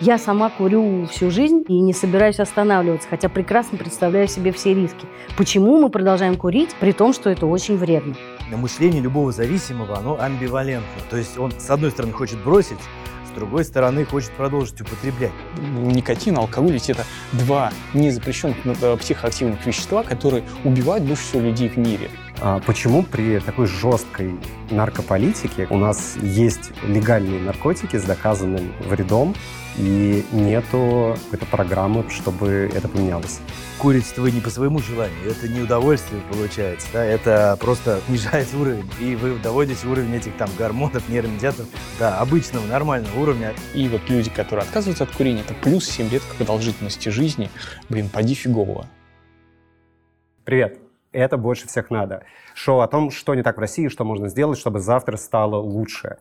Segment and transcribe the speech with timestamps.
[0.00, 5.06] Я сама курю всю жизнь и не собираюсь останавливаться, хотя прекрасно представляю себе все риски.
[5.38, 8.14] Почему мы продолжаем курить, при том, что это очень вредно?
[8.50, 11.02] Мышление любого зависимого, оно амбивалентно.
[11.08, 12.76] То есть он, с одной стороны, хочет бросить,
[13.26, 15.32] с другой стороны, хочет продолжить употреблять.
[15.80, 21.78] Никотин, алкоголь, ведь это два незапрещенных э, психоактивных вещества, которые убивают больше всего людей в
[21.78, 22.10] мире.
[22.42, 24.38] А почему при такой жесткой
[24.70, 29.34] наркополитике у нас есть легальные наркотики с доказанным вредом,
[29.78, 33.40] и нету какой-то программы, чтобы это поменялось.
[33.78, 38.90] Курите вы не по своему желанию, это не удовольствие получается, да, это просто снижает уровень,
[39.00, 43.54] и вы доводите уровень этих там гормонов, нейромедиаторов до обычного, нормального уровня.
[43.74, 47.50] И вот люди, которые отказываются от курения, это плюс 7 лет к продолжительности жизни,
[47.88, 48.86] блин, поди фигового.
[50.44, 50.78] Привет,
[51.12, 52.24] это больше всех надо.
[52.54, 56.16] Шоу о том, что не так в России, что можно сделать, чтобы завтра стало лучше.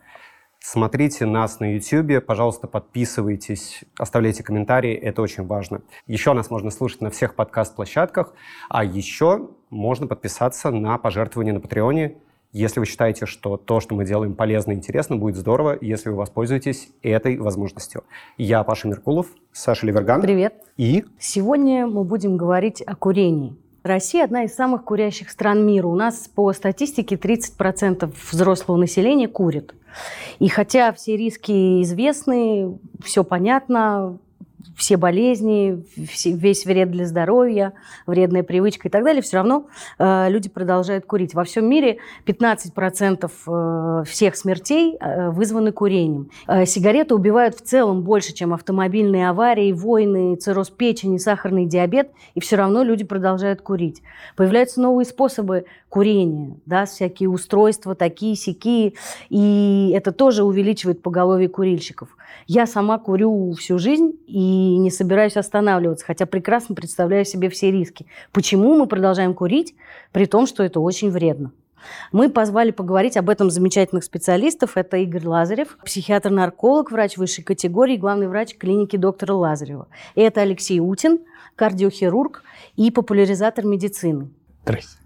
[0.68, 5.84] Смотрите нас на YouTube, пожалуйста, подписывайтесь, оставляйте комментарии, это очень важно.
[6.08, 8.34] Еще нас можно слушать на всех подкаст-площадках,
[8.68, 12.18] а еще можно подписаться на пожертвование на Патреоне,
[12.52, 16.16] если вы считаете, что то, что мы делаем полезно и интересно, будет здорово, если вы
[16.16, 18.04] воспользуетесь этой возможностью.
[18.40, 20.20] Я Паша Меркулов, Саша Ливерган.
[20.20, 20.55] Привет.
[20.77, 21.05] И?
[21.20, 23.55] Сегодня мы будем говорить о курении.
[23.84, 25.85] Россия одна из самых курящих стран мира.
[25.85, 29.76] У нас по статистике 30% взрослого населения курит.
[30.40, 34.20] И хотя все риски известны, все понятно,
[34.77, 37.74] все болезни, весь вред для здоровья,
[38.05, 39.68] вредная привычка и так далее, все равно
[39.99, 41.34] э, люди продолжают курить.
[41.34, 46.30] Во всем мире 15% э, всех смертей э, вызваны курением.
[46.48, 52.40] Э, сигареты убивают в целом больше, чем автомобильные аварии, войны, цирроз печени, сахарный диабет, и
[52.40, 54.02] все равно люди продолжают курить.
[54.35, 58.94] Появляются новые способы курения, да, всякие устройства, такие, сякие,
[59.29, 62.10] и это тоже увеличивает поголовье курильщиков.
[62.48, 68.06] Я сама курю всю жизнь и не собираюсь останавливаться, хотя прекрасно представляю себе все риски.
[68.31, 69.75] Почему мы продолжаем курить,
[70.11, 71.51] при том, что это очень вредно?
[72.11, 74.75] Мы позвали поговорить об этом замечательных специалистов.
[74.75, 79.88] Это Игорь Лазарев, психиатр-нарколог, врач высшей категории, главный врач клиники доктора Лазарева.
[80.15, 81.19] И это Алексей Утин,
[81.55, 82.44] кардиохирург
[82.75, 84.29] и популяризатор медицины.
[84.63, 84.97] Здрасте.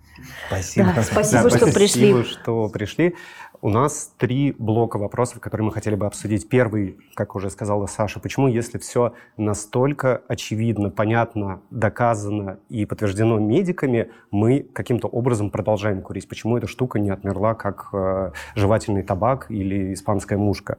[0.47, 0.93] Спасибо.
[0.95, 2.11] Да, спасибо, да, что спасибо, пришли.
[2.11, 3.15] Спасибо, что пришли.
[3.61, 6.47] У нас три блока вопросов, которые мы хотели бы обсудить.
[6.47, 14.11] Первый, как уже сказала Саша, почему, если все настолько очевидно, понятно, доказано и подтверждено медиками,
[14.31, 16.29] мы каким-то образом продолжаем курить?
[16.29, 20.77] Почему эта штука не отмерла, как э, жевательный табак или испанская мушка?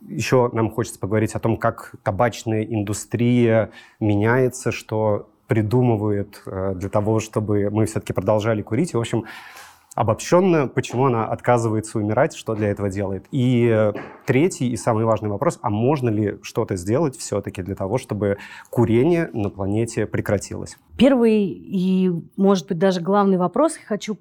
[0.00, 7.20] Еще нам хочется поговорить о том, как табачная индустрия меняется, что придумывает э, для того,
[7.20, 8.92] чтобы мы все-таки продолжали курить.
[8.92, 9.24] И, в общем,
[9.98, 13.26] обобщенно, почему она отказывается умирать, что для этого делает.
[13.32, 13.92] И э,
[14.26, 18.38] третий и самый важный вопрос, а можно ли что-то сделать все-таки для того, чтобы
[18.70, 20.76] курение на планете прекратилось?
[20.96, 24.18] Первый и, может быть, даже главный вопрос, хочу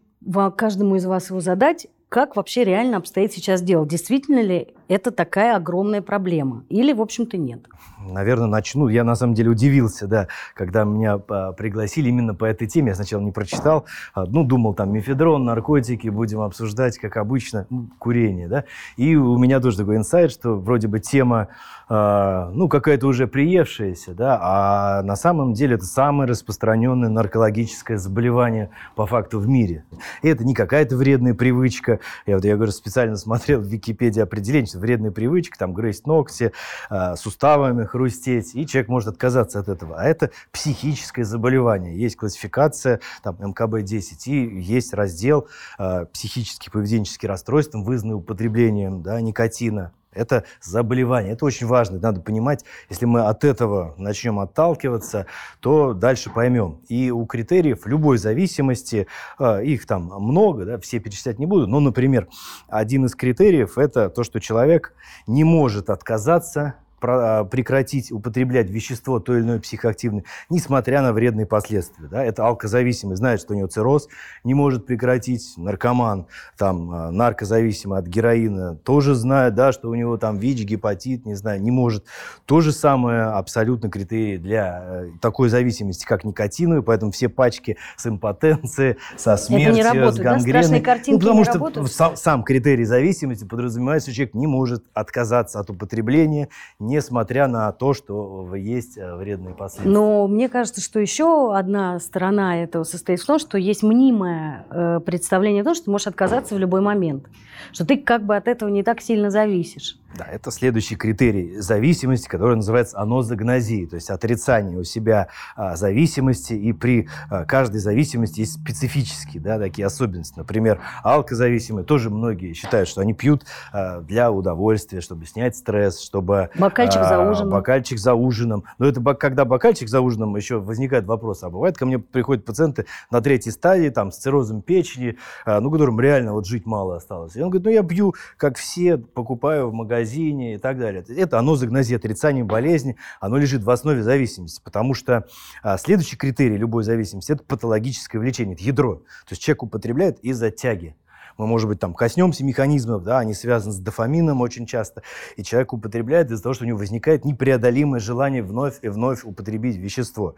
[0.56, 1.86] каждому из вас его задать.
[2.10, 3.88] Как вообще реально обстоит сейчас дело?
[3.88, 6.64] Действительно ли это такая огромная проблема?
[6.70, 7.68] Или, в общем-то, нет?
[8.00, 8.88] Наверное, начну.
[8.88, 12.90] Я, на самом деле, удивился, да, когда меня а, пригласили именно по этой теме.
[12.90, 13.86] Я сначала не прочитал.
[14.14, 17.68] А, ну, думал, там, мефедрон, наркотики, будем обсуждать, как обычно,
[18.00, 18.64] курение, да.
[18.96, 21.50] И у меня тоже такой инсайт, что вроде бы тема,
[21.90, 28.70] э, ну, какая-то уже приевшаяся, да, а на самом деле это самое распространенное наркологическое заболевание
[28.96, 29.86] по факту в мире.
[30.22, 32.00] И это не какая-то вредная привычка.
[32.26, 36.52] Я вот, я говорю, специально смотрел в Википедии определение, что вредная привычка, там, грызть ногти,
[36.90, 40.00] э, суставами хрустеть, и человек может отказаться от этого.
[40.00, 41.98] А это психическое заболевание.
[41.98, 45.48] Есть классификация, там, МКБ-10, и есть раздел
[45.80, 49.92] э, психические поведенческие расстройства, вызванные употреблением да, никотина.
[50.18, 51.34] Это заболевание.
[51.34, 52.00] Это очень важно.
[52.00, 55.28] Надо понимать, если мы от этого начнем отталкиваться,
[55.60, 56.82] то дальше поймем.
[56.88, 59.08] И у критериев любой зависимости,
[59.40, 62.28] э, их там много, да, все перечислять не буду, но, например,
[62.68, 64.94] один из критериев– это то, что человек
[65.28, 72.08] не может отказаться прекратить употреблять вещество то или иное психоактивное, несмотря на вредные последствия.
[72.08, 72.24] Да?
[72.24, 74.08] Это алкозависимый, знает, что у него цирроз,
[74.44, 75.54] не может прекратить.
[75.58, 76.28] Наркоман,
[76.58, 81.36] там, а, наркозависимый от героина, тоже знает, да, что у него там ВИЧ, гепатит, не
[81.36, 82.06] знаю, не может.
[82.46, 88.08] То же самое абсолютно критерий для э, такой зависимости, как никотиновый, поэтому все пачки с
[88.08, 90.82] импотенцией, со смертью, работают, с гангреной.
[90.82, 90.98] Да?
[91.08, 91.92] ну, потому не что работают?
[91.92, 96.50] сам, сам критерий зависимости подразумевает, что человек не может отказаться от употребления,
[96.88, 99.92] несмотря на то, что есть э, вредные последствия.
[99.92, 105.00] Но мне кажется, что еще одна сторона этого состоит в том, что есть мнимое э,
[105.06, 107.28] представление о том, что ты можешь отказаться в любой момент.
[107.72, 110.00] Что ты как бы от этого не так сильно зависишь.
[110.18, 116.54] Да, это следующий критерий зависимости, который называется анозагнозией, то есть отрицание у себя а, зависимости,
[116.54, 120.38] и при а, каждой зависимости есть специфические да, такие особенности.
[120.38, 126.50] Например, алкозависимые тоже многие считают, что они пьют а, для удовольствия, чтобы снять стресс, чтобы...
[126.78, 127.50] Бокальчик а, за ужином.
[127.50, 128.64] Бокальчик за ужином.
[128.78, 132.86] Но это когда бокальчик за ужином, еще возникает вопрос, а бывает ко мне приходят пациенты
[133.12, 137.36] на третьей стадии, там, с циррозом печени, а, ну, которым реально вот жить мало осталось.
[137.36, 141.04] И он говорит, ну, я пью, как все, покупаю в магазине магазине и так далее.
[141.10, 145.26] Это оно загнозия отрицание болезни, оно лежит в основе зависимости, потому что
[145.64, 148.96] а, следующий критерий любой зависимости– это патологическое влечение, это ядро.
[148.96, 150.96] То есть человек употребляет из-за тяги
[151.38, 155.04] мы, может быть, там коснемся механизмов, да, они связаны с дофамином очень часто,
[155.36, 159.78] и человек употребляет из-за того, что у него возникает непреодолимое желание вновь и вновь употребить
[159.78, 160.36] вещество.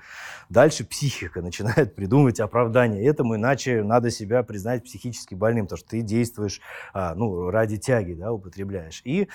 [0.49, 6.01] Дальше психика начинает придумывать оправдание этому, иначе надо себя признать психически больным, потому что ты
[6.01, 6.61] действуешь
[6.93, 9.01] а, ну, ради тяги, да, употребляешь.
[9.05, 9.29] И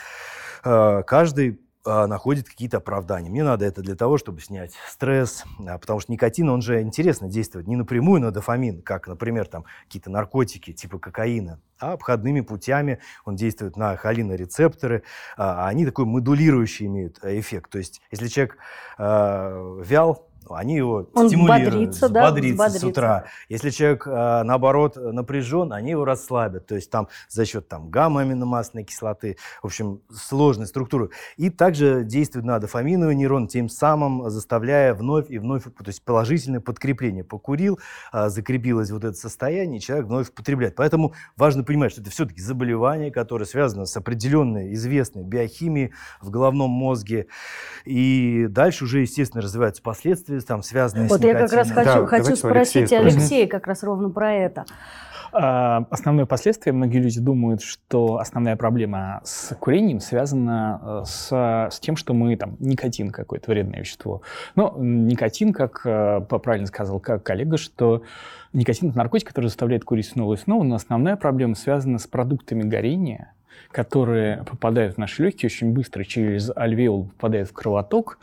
[0.62, 3.30] а, каждый находит какие-то оправдания.
[3.30, 7.28] Мне надо это для того, чтобы снять стресс, а, потому что никотин, он же интересно
[7.28, 13.00] действует не напрямую на дофамин, как, например, там какие-то наркотики типа кокаина, а обходными путями
[13.24, 15.02] он действует на холинорецепторы,
[15.36, 17.70] а они такой модулирующий имеют э, эффект.
[17.70, 18.58] То есть, если человек
[18.98, 23.24] э, вял, они его Он стимулируют, бодрится, да, взбодрится с утра.
[23.48, 26.66] Если человек, э, наоборот, напряжен, они его расслабят.
[26.66, 31.10] То есть там за счет там, гамма-аминомастной кислоты, в общем, сложной структуры.
[31.36, 36.60] И также действует на дофаминовый нейрон, тем самым заставляя вновь и вновь, то есть положительное
[36.60, 37.24] подкрепление.
[37.24, 37.78] Покурил,
[38.12, 40.74] э, закрепилось вот это состояние, и человек вновь потребляет.
[40.76, 46.70] Поэтому важно понимать, что это все-таки заболевание, которое связано с определенной известной биохимией в головном
[46.70, 47.26] мозге.
[47.84, 52.06] И дальше уже, естественно, развиваются последствия, там, связанные вот с я как раз хочу, Да,
[52.06, 52.92] хочу Алексея спросить.
[52.92, 54.64] Алексея как раз ровно про это.
[55.36, 61.32] А, Основное последствие, многие люди думают, что основная проблема с курением связана э, с,
[61.72, 64.22] с тем, что мы там никотин какое-то вредное вещество.
[64.54, 68.02] Но никотин, как э, правильно сказал как коллега, что
[68.52, 72.62] никотин это наркотик, который заставляет курить снова и снова, но основная проблема связана с продуктами
[72.62, 73.33] горения,
[73.70, 78.18] которые попадают в наши легкие очень быстро через альвеол, попадают в кровоток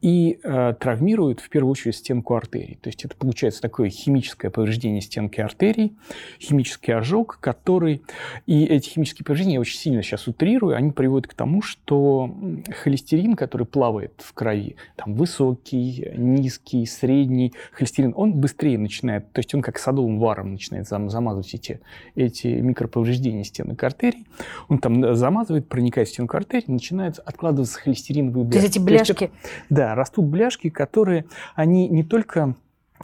[0.00, 2.78] и э, травмируют в первую очередь стенку артерий.
[2.82, 5.96] То есть это получается такое химическое повреждение стенки артерий,
[6.40, 8.02] химический ожог, который...
[8.46, 12.34] И эти химические повреждения, я очень сильно сейчас утрирую, они приводят к тому, что
[12.82, 19.54] холестерин, который плавает в крови, там высокий, низкий, средний холестерин, он быстрее начинает, то есть
[19.54, 21.80] он как садовым варом начинает зам- замазывать эти,
[22.14, 24.26] эти микроповреждения стенок артерий.
[24.72, 29.12] Он там замазывает, проникает в стенку артерии, начинают откладываться холестериновые То есть бляшки.
[29.12, 29.30] эти То есть бляшки,
[29.68, 32.54] да, растут бляшки, которые, они не только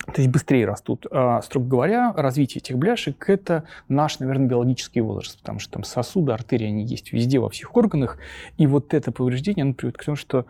[0.06, 1.06] то есть быстрее растут.
[1.10, 6.32] А, строго говоря, развитие этих бляшек– это наш, наверное, биологический возраст, потому что там сосуды,
[6.32, 8.16] артерии, они есть везде, во всех органах.
[8.56, 10.46] И вот это повреждение, оно приводит к тому, что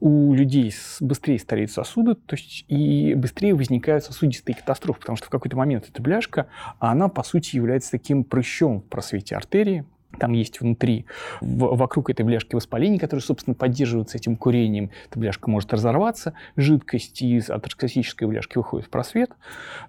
[0.00, 5.30] у людей быстрее стареют сосуды, то есть и быстрее возникают сосудистые катастрофы, потому что в
[5.30, 6.46] какой-то момент эта бляшка,
[6.78, 9.84] она, по сути, является таким прыщом в просвете артерии,
[10.18, 11.06] там есть внутри,
[11.40, 14.90] в- вокруг этой бляшки воспаление, которое, собственно, поддерживается этим курением.
[15.08, 19.30] Эта бляшка может разорваться, жидкость из атеросклеротической бляшки выходит в просвет,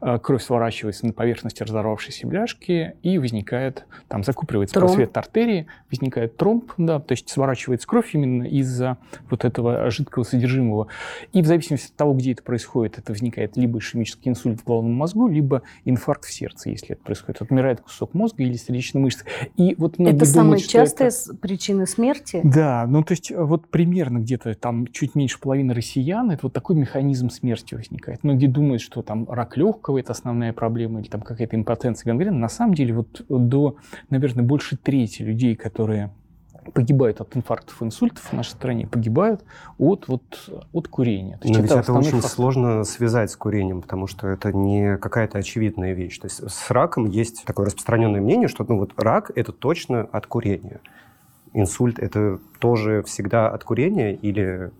[0.01, 4.91] э, кровь сворачивается на поверхности разорвавшейся бляшки и возникает, там закупоривается Тромб.
[4.91, 8.97] просвет артерии, возникает тромб, да, то есть сворачивается кровь именно из-за
[9.29, 10.87] вот этого жидкого содержимого.
[11.31, 14.93] И в зависимости от того, где это происходит, это возникает либо ишемический инсульт в головном
[14.93, 17.41] мозгу, либо инфаркт в сердце, если это происходит.
[17.41, 19.25] Отмирает кусок мозга или сердечной мышцы.
[19.57, 22.41] И вот это думают, самые что частые это- причины смерти.
[22.43, 26.53] Да, ну то есть э, вот примерно где-то там чуть меньше половины россиян, это вот
[26.53, 28.23] такой механизм смерти возникает.
[28.23, 32.37] Многие думают, что там рак легкого это основная проблема или там какая-то импотенция гангрена.
[32.37, 33.77] На самом деле вот до,
[34.09, 36.11] наверное, больше трети людей, которые
[36.71, 39.43] погибают от инфарктов инсультов в нашей стране, погибают
[39.77, 41.37] от, вот, от курения.
[41.37, 42.31] То есть Но ведь это основной очень фактор.
[42.31, 46.17] сложно связать с курением, потому что это не какая-то очевидная вещь.
[46.19, 50.27] То есть с раком есть такое распространенное мнение, что ну, вот рак– это точно от
[50.27, 50.79] курения.
[51.53, 54.71] Инсульт– это тоже всегда от курения или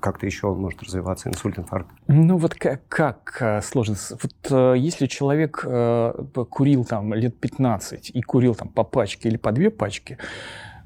[0.00, 1.88] как-то еще он может развиваться, инсульт, инфаркт?
[2.06, 3.96] Ну вот как, как э, сложно.
[4.10, 6.12] Вот э, если человек э,
[6.50, 10.18] курил там лет 15 и курил там по пачке или по две пачки,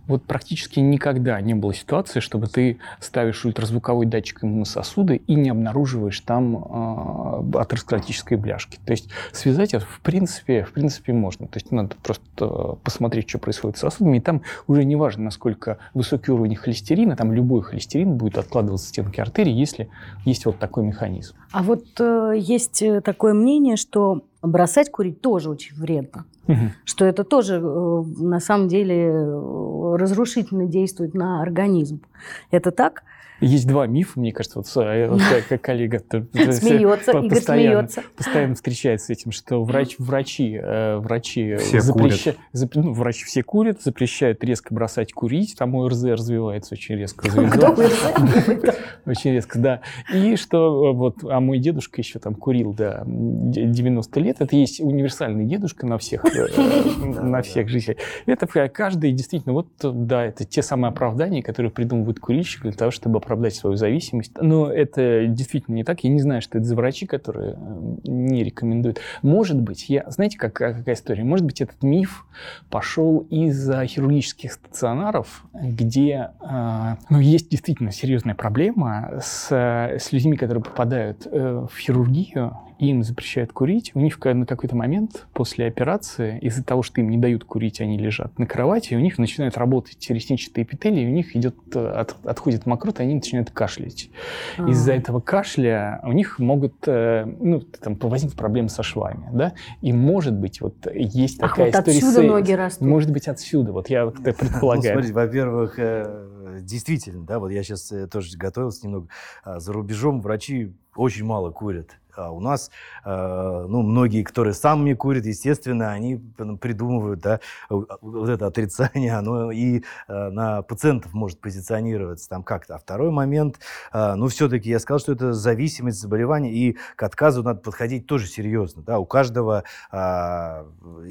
[0.07, 5.51] вот практически никогда не было ситуации, чтобы ты ставишь ультразвуковой датчик на сосуды и не
[5.51, 8.79] обнаруживаешь там э, атеросклеротической бляшки.
[8.85, 11.47] То есть связать это в принципе, в принципе можно.
[11.47, 15.79] То есть надо просто посмотреть, что происходит с сосудами, и там уже не важно, насколько
[15.95, 19.89] высокий уровень холестерина, там любой холестерин будет откладываться в стенки артерии, если
[20.25, 21.35] есть вот такой механизм.
[21.53, 26.25] А вот э, есть э, такое мнение, что бросать курить тоже очень вредно.
[26.47, 26.73] Угу.
[26.85, 32.03] Что это тоже э, на самом деле э, разрушительно действует на организм.
[32.51, 33.03] Это так?
[33.45, 38.03] Есть два мифа, мне кажется, вот, э, вот как коллега смеется, Игорь смеется.
[38.17, 43.43] Постоянно встречается с этим, что врач, врачи, э, врачи все запрещают, зап, ну, врачи все
[43.43, 47.29] курят, запрещают резко бросать курить, там ОРЗ развивается очень резко.
[49.07, 49.81] Очень резко, да.
[50.13, 54.81] И что э, вот, а мой дедушка еще там курил до 90 лет, это есть
[54.81, 56.25] универсальный дедушка на всех,
[56.99, 57.99] на всех жителей.
[58.25, 63.19] Это каждый действительно, вот да, это те самые оправдания, которые придумывают курильщик для того, чтобы
[63.19, 64.33] оправдать свою зависимость.
[64.41, 66.05] Но это действительно не так.
[66.05, 69.00] Я не знаю, что это за врачи, которые э, не рекомендуют.
[69.23, 71.25] Может быть, я, знаете, как, какая история?
[71.25, 72.26] Может быть, этот миф
[72.71, 80.62] пошел из-за хирургических стационаров, где э, ну, есть действительно серьезная проблема с, с людьми, которые
[80.62, 86.64] попадают э, в хирургию им запрещают курить, у них на какой-то момент после операции, из-за
[86.64, 90.64] того, что им не дают курить, они лежат на кровати, у них начинают работать ресничатые
[90.64, 94.11] эпители, и у них идет, э, от, отходит мокрота, и они начинают кашлять.
[94.59, 94.71] А-а-а.
[94.71, 99.28] Из-за этого кашля у них могут э, ну, там, возникнуть проблемы со швами.
[99.33, 99.54] Да?
[99.81, 101.99] И может быть, вот есть такая Ах, вот история...
[101.99, 102.87] отсюда ноги растут.
[102.87, 103.73] Может быть, отсюда.
[103.73, 104.97] Вот я вот предполагаю.
[104.97, 109.09] Ну, смотрите, во-первых, э, действительно, да, вот я сейчас тоже готовился немного.
[109.45, 111.90] А, за рубежом врачи очень мало курят.
[112.16, 112.71] А у нас,
[113.04, 116.16] э, ну, многие, которые сами курят, естественно, они
[116.61, 122.76] придумывают, да, вот это отрицание, оно и э, на пациентов может позиционироваться там как-то.
[122.76, 123.61] А второй момент,
[123.92, 128.26] э, ну, все-таки я сказал, что это зависимость заболевания, и к отказу надо подходить тоже
[128.26, 129.64] серьезно, да, у каждого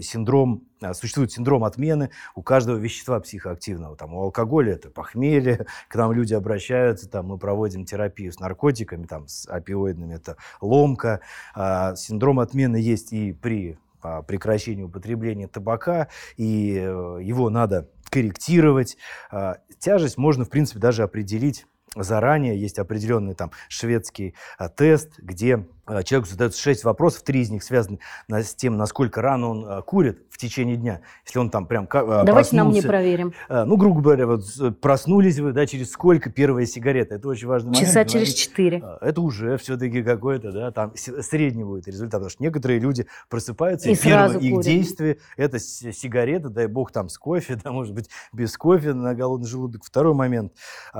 [0.01, 3.95] синдром а, существует синдром отмены у каждого вещества психоактивного.
[3.95, 9.05] Там, у алкоголя это похмелье, к нам люди обращаются, там, мы проводим терапию с наркотиками,
[9.05, 11.21] там, с опиоидными, это ломка.
[11.55, 18.97] А, синдром отмены есть и при а, прекращении употребления табака, и э, его надо корректировать.
[19.31, 22.59] А, тяжесть можно, в принципе, даже определить заранее.
[22.59, 27.63] Есть определенный там шведский а, тест, где а, человеку задается шесть вопросов, три из них
[27.63, 27.99] связаны
[28.29, 31.01] с тем, насколько рано он а, курит в течение дня.
[31.25, 33.33] Если он там прям а, Давайте нам не проверим.
[33.49, 34.43] Ну, грубо говоря, вот
[34.79, 37.15] проснулись вы, да, через сколько первая сигарета?
[37.15, 37.75] Это очень момент.
[37.75, 38.81] Часа через четыре.
[39.01, 42.13] Это уже все-таки какой-то, да, там средний будет результат.
[42.13, 47.09] Потому что некоторые люди просыпаются, и, и первое их действие– это сигарета, дай бог, там
[47.09, 49.83] с кофе, да, может быть, без кофе на голодный желудок.
[49.83, 50.53] Второй момент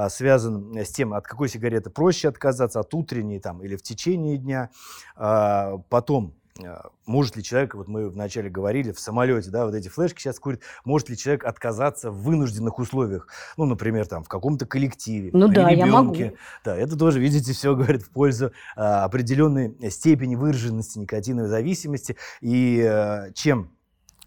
[0.09, 4.69] связан с тем, от какой сигареты проще отказаться, от утренней там или в течение дня.
[5.15, 9.87] А, потом а, может ли человек, вот мы вначале говорили, в самолете, да, вот эти
[9.87, 13.27] флешки сейчас курит, может ли человек отказаться в вынужденных условиях,
[13.57, 15.79] ну, например, там, в каком-то коллективе, ну, да, ребенке.
[15.79, 16.37] Я могу.
[16.63, 22.81] Да, это тоже, видите, все говорит в пользу а, определенной степени выраженности никотиновой зависимости, и
[22.87, 23.71] а, чем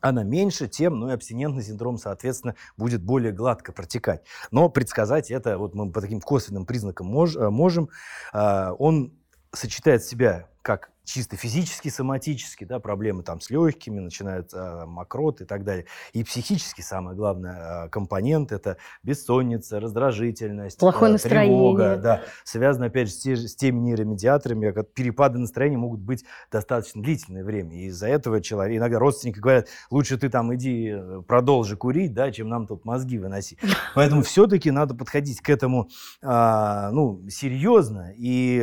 [0.00, 4.22] она меньше, тем ну, и абстинентный синдром, соответственно, будет более гладко протекать.
[4.50, 7.88] Но предсказать это, вот мы по таким косвенным признакам мож, можем,
[8.32, 9.14] он
[9.52, 15.44] сочетает в себя как чисто физически, соматически, да, проблемы там с легкими, начинаются э, мокроты
[15.44, 15.86] и так далее.
[16.12, 22.86] И психически самое главное э, компонент это бессонница, раздражительность, плохое э, настроение, тревога, да, связано
[22.86, 27.76] опять же с, те, с теми нейромедиаторами, как перепады настроения могут быть достаточно длительное время.
[27.76, 32.32] И из-за этого человек, иногда родственники говорят, лучше ты там иди э, продолжи курить, да,
[32.32, 33.56] чем нам тут мозги выноси.
[33.94, 35.88] Поэтому все-таки надо подходить к этому,
[36.20, 38.12] э, ну, серьезно.
[38.16, 38.56] И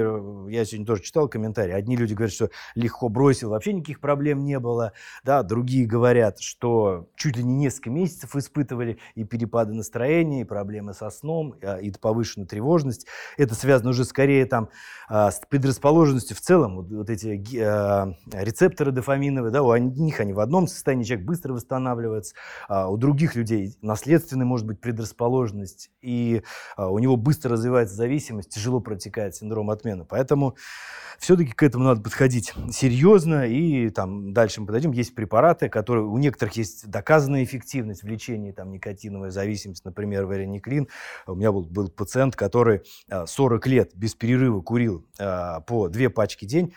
[0.50, 1.72] я сегодня тоже читал комментарии.
[1.72, 4.94] Одни люди говорят, что легко бросил, вообще никаких проблем не было.
[5.24, 10.94] Да, другие говорят, что чуть ли не несколько месяцев испытывали и перепады настроения, и проблемы
[10.94, 13.08] со сном, а, и повышенную тревожность.
[13.38, 14.70] Это связано уже скорее там
[15.08, 16.78] а, с предрасположенностью в целом.
[16.78, 21.54] Вот, вот эти а, рецепторы дофаминовые, да, у них они в одном состоянии, человек быстро
[21.54, 22.36] восстанавливается,
[22.68, 26.44] а у других людей наследственная может быть предрасположенность, и
[26.78, 30.06] у него быстро развивается зависимость, тяжело протекает синдром отмены.
[30.06, 30.56] Поэтому
[31.20, 34.92] все-таки к этому надо подходить серьезно, и там дальше мы подойдем.
[34.92, 40.88] Есть препараты, которые у некоторых есть доказанная эффективность в лечении там, никотиновой зависимости, например, варениклин.
[41.28, 42.82] У меня был, был пациент, который
[43.26, 46.74] 40 а, лет без перерыва курил а, по две пачки в день.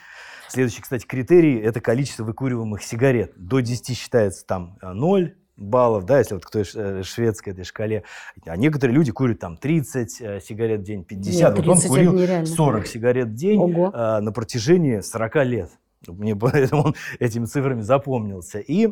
[0.48, 3.32] Следующий, кстати, критерий– это количество выкуриваемых сигарет.
[3.36, 8.04] До 10 считается там 0, баллов, да, если вот к той ш- шведской этой шкале.
[8.44, 11.34] А некоторые люди курят там 30 э, сигарет в день, 50.
[11.34, 12.46] Нет, вот он 30 это курил нереально.
[12.46, 13.90] 40 сигарет в день Ого.
[13.92, 15.70] э, на протяжении 40 лет.
[16.06, 18.58] Мне поэтому он этими цифрами запомнился.
[18.58, 18.88] И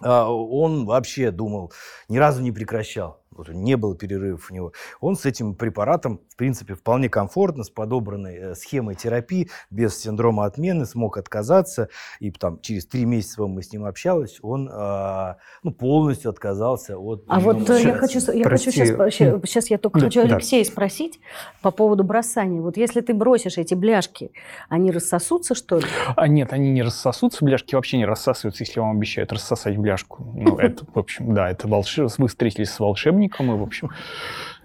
[0.00, 1.72] а, он вообще думал,
[2.08, 3.21] ни разу не прекращал.
[3.36, 4.72] Вот не было перерывов у него.
[5.00, 10.44] Он с этим препаратом, в принципе, вполне комфортно, с подобранной э, схемой терапии, без синдрома
[10.44, 11.88] отмены, смог отказаться.
[12.20, 17.24] И там через три месяца мы с ним общались, он а, ну, полностью отказался от...
[17.28, 18.70] А вот э, я хочу, я Прости.
[18.70, 19.14] хочу сейчас,
[19.48, 20.36] сейчас я только Да, хочу да.
[20.36, 21.20] Алексея спросить
[21.62, 22.60] по поводу бросания.
[22.60, 24.32] Вот если ты бросишь эти бляшки,
[24.68, 25.86] они рассосутся, что ли?
[26.16, 30.24] А нет, они не рассосутся, бляшки вообще не рассасываются, если вам обещают рассосать бляшку.
[30.34, 32.10] Ну, это, в общем, да, это волшеб...
[32.18, 33.90] Вы встретились с волшебником, и, в общем,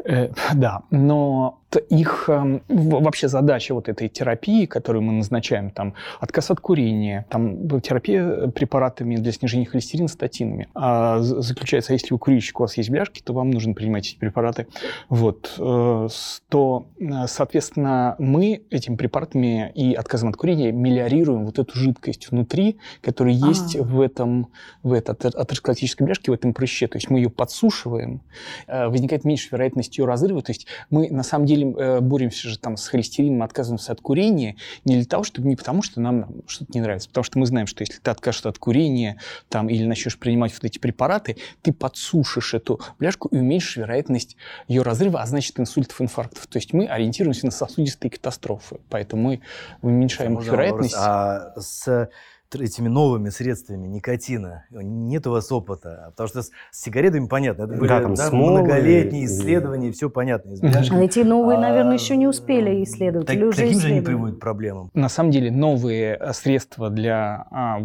[0.08, 0.82] э, да.
[0.92, 1.60] Но
[1.90, 7.56] их эм, вообще задача вот этой терапии, которую мы назначаем, там, отказ от курения, там,
[7.56, 12.90] б- терапия препаратами для снижения холестерина статинами, а, заключается, если у курильщика у вас есть
[12.90, 14.68] бляшки, то вам нужно принимать эти препараты.
[15.10, 16.08] Вот, э,
[16.50, 22.78] то, э, соответственно, мы этими препаратами и отказом от курения мелиорируем вот эту жидкость внутри,
[23.02, 23.84] которая есть А.
[23.84, 24.48] в этом,
[24.84, 26.88] в этой атер- атеросклеротической бляшке, в этом прыще.
[26.88, 28.22] То есть мы ее подсушиваем,
[28.68, 30.42] э, возникает меньше вероятность ее разрыва.
[30.42, 34.56] То есть мы на самом деле э, боремся же там с холестерином, отказываемся от курения
[34.86, 37.68] не для того, чтобы не потому, что нам что-то не нравится, потому что мы знаем,
[37.68, 42.54] что если ты откажешься от курения там, или начнешь принимать вот эти препараты, ты подсушишь
[42.54, 44.38] эту бляшку и уменьшишь вероятность
[44.68, 46.48] ее разрыва, а значит инсультов, инфарктов.
[46.48, 49.42] То есть мы ориентируемся на сосудистые катастрофы, поэтому мы
[49.82, 50.96] уменьшаем вероятность.
[50.98, 52.10] А с
[52.56, 56.08] этими новыми средствами никотина нет у вас опыта?
[56.12, 59.92] Потому что с, с сигаретами понятно, это были Да, там да, смолы многолетние и- исследования,
[59.92, 60.52] все понятно.
[60.52, 60.72] из Мгм.
[60.72, 60.94] бляшки.
[60.94, 63.28] А эти новые, наверное, А, еще не успели исследовать.
[63.28, 64.90] Так, или уже таким же они приводят к проблемам.
[64.94, 67.80] На самом деле новые э, средства для а,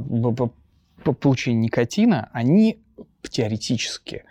[1.21, 2.83] получения никотина, они
[3.29, 4.25] теоретически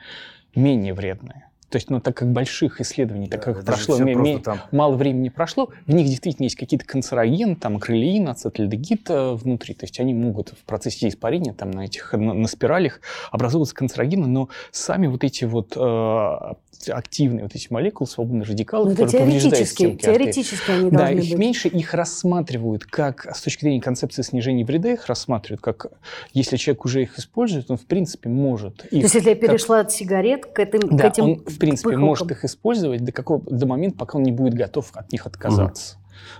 [0.55, 1.47] менее вредные.
[1.71, 4.39] То есть, ну, так как больших исследований, так Да, как это же прошло просто ме-
[4.39, 4.59] там.
[4.71, 9.85] мало времени прошло, в них действительно есть какие-то канцерогены, там акрилеин, ацетальдегид э, внутри, то
[9.85, 12.99] есть они могут в процессе испарения там на этих на, на спиралях
[13.31, 18.91] образовываться канцерогены, но сами вот эти вот э, активные вот эти молекулы, свободные радикалы, Ну,
[18.91, 21.39] это которые повреждают теоретически, стенки теоретически они да, должны их быть.
[21.39, 25.87] меньше, их рассматривают как, с точки зрения концепции снижения вреда, их рассматривают как,
[26.33, 29.47] если человек уже их использует, он в принципе может То их есть, если я как-
[29.49, 32.07] перешла от сигарет к, этим, к да, этим он, в принципе, пыхалкам.
[32.07, 35.97] может их использовать до, какого, до момента, пока он не будет готов от них отказаться.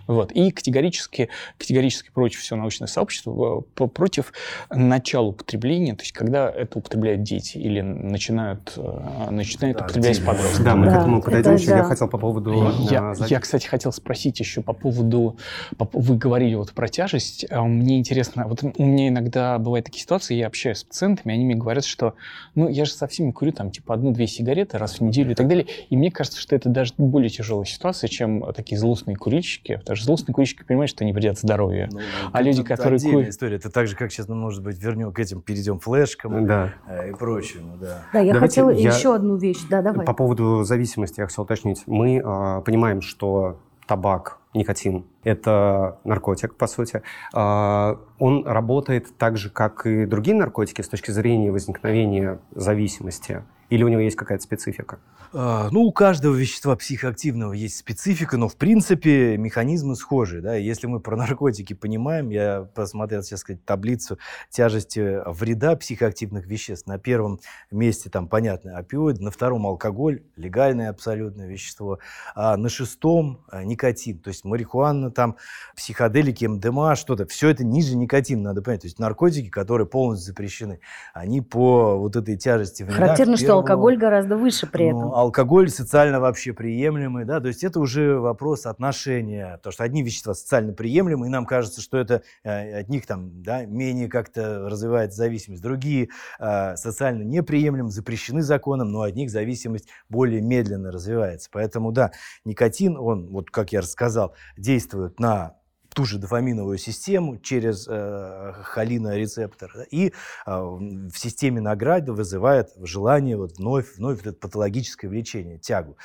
[0.08, 0.32] Вот.
[0.32, 4.34] И категорически, категорически против все научное сообщество, э, по- против
[4.70, 10.25] начала употребления, то есть когда это употребляют дети или начинают, э, начинают Да, употреблять дети.
[10.25, 10.62] подростки.
[10.64, 11.68] Да, мы Да, к этому это подойдем.
[11.68, 11.84] Я да.
[11.84, 12.72] хотел по поводу...
[12.90, 15.38] Я, за- я, кстати, хотел спросить еще по поводу...
[15.77, 17.46] по- Вы говорили вот про тяжесть.
[17.50, 21.46] А Мне интересно, вот у меня иногда бывают такие ситуации, я общаюсь с пациентами, они
[21.46, 22.14] мне говорят, что
[22.55, 25.48] ну я же совсем не курю там типа одну-две сигареты раз в неделю и так
[25.48, 25.66] далее.
[25.90, 29.71] И мне кажется, что это даже более тяжелая ситуация, чем такие злостные курильщики.
[29.79, 31.90] Потому что злостные курильщики понимают, что они вредят здоровью.
[31.92, 32.00] Ну,
[32.31, 33.55] А это люди, которые отдельная курят- история.
[33.57, 36.74] Это так же, как сейчас, ну, может быть, вернем к этим, перейдем флешкам Да.
[36.88, 38.03] э, и прочему, да.
[38.14, 39.60] Да, я Давайте хотела я- еще одну вещь.
[39.70, 40.05] Да, давай.
[40.05, 41.84] По поводу зависимости я хотел уточнить.
[41.88, 47.01] Мы а, понимаем, что табак, никотин– это наркотик, по сути.
[47.34, 53.44] А, он работает так же, как и другие наркотики с точки зрения возникновения зависимости?
[53.72, 55.00] Или у него есть какая-то специфика?
[55.31, 60.42] А, Ну, у каждого вещества психоактивного есть специфика, но в принципе механизмы схожи.
[60.42, 60.55] Да?
[60.55, 66.86] Если мы про наркотики понимаем, я посмотрел сейчас сказать, таблицу тяжести вреда психоактивных веществ.
[66.86, 67.40] На первом
[67.72, 72.00] месте там, понятно, опиоид, на втором алкоголь, легальное абсолютно вещество,
[72.36, 75.38] а на шестом никотин, то есть марихуана, там,
[75.76, 77.26] психоделики, МДМА, что-то.
[77.28, 78.82] Все это ниже никотина, надо понять.
[78.82, 80.80] То есть наркотики, которые полностью запрещены,
[81.14, 85.14] они по вот этой тяжести вреда Характерно, к что алкоголь гораздо выше при ну, этом.
[85.14, 90.34] алкоголь социально вообще приемлемый, да, то есть это уже вопрос отношения, потому что одни вещества
[90.34, 95.18] социально приемлемы, и нам кажется, что это э, от них там, да, менее как-то развивается
[95.18, 101.92] зависимость, другие э, социально неприемлемы, запрещены законом, но от них зависимость более медленно развивается, поэтому,
[101.92, 102.12] да,
[102.46, 105.55] никотин, он, вот как я рассказал, действует на
[105.94, 109.72] ту же дофаминовую систему через э, холинорецептор.
[109.92, 110.11] И э,
[110.46, 115.98] в системе награды вызывает желание вот вновь, вновь это патологическое влечение, тягу.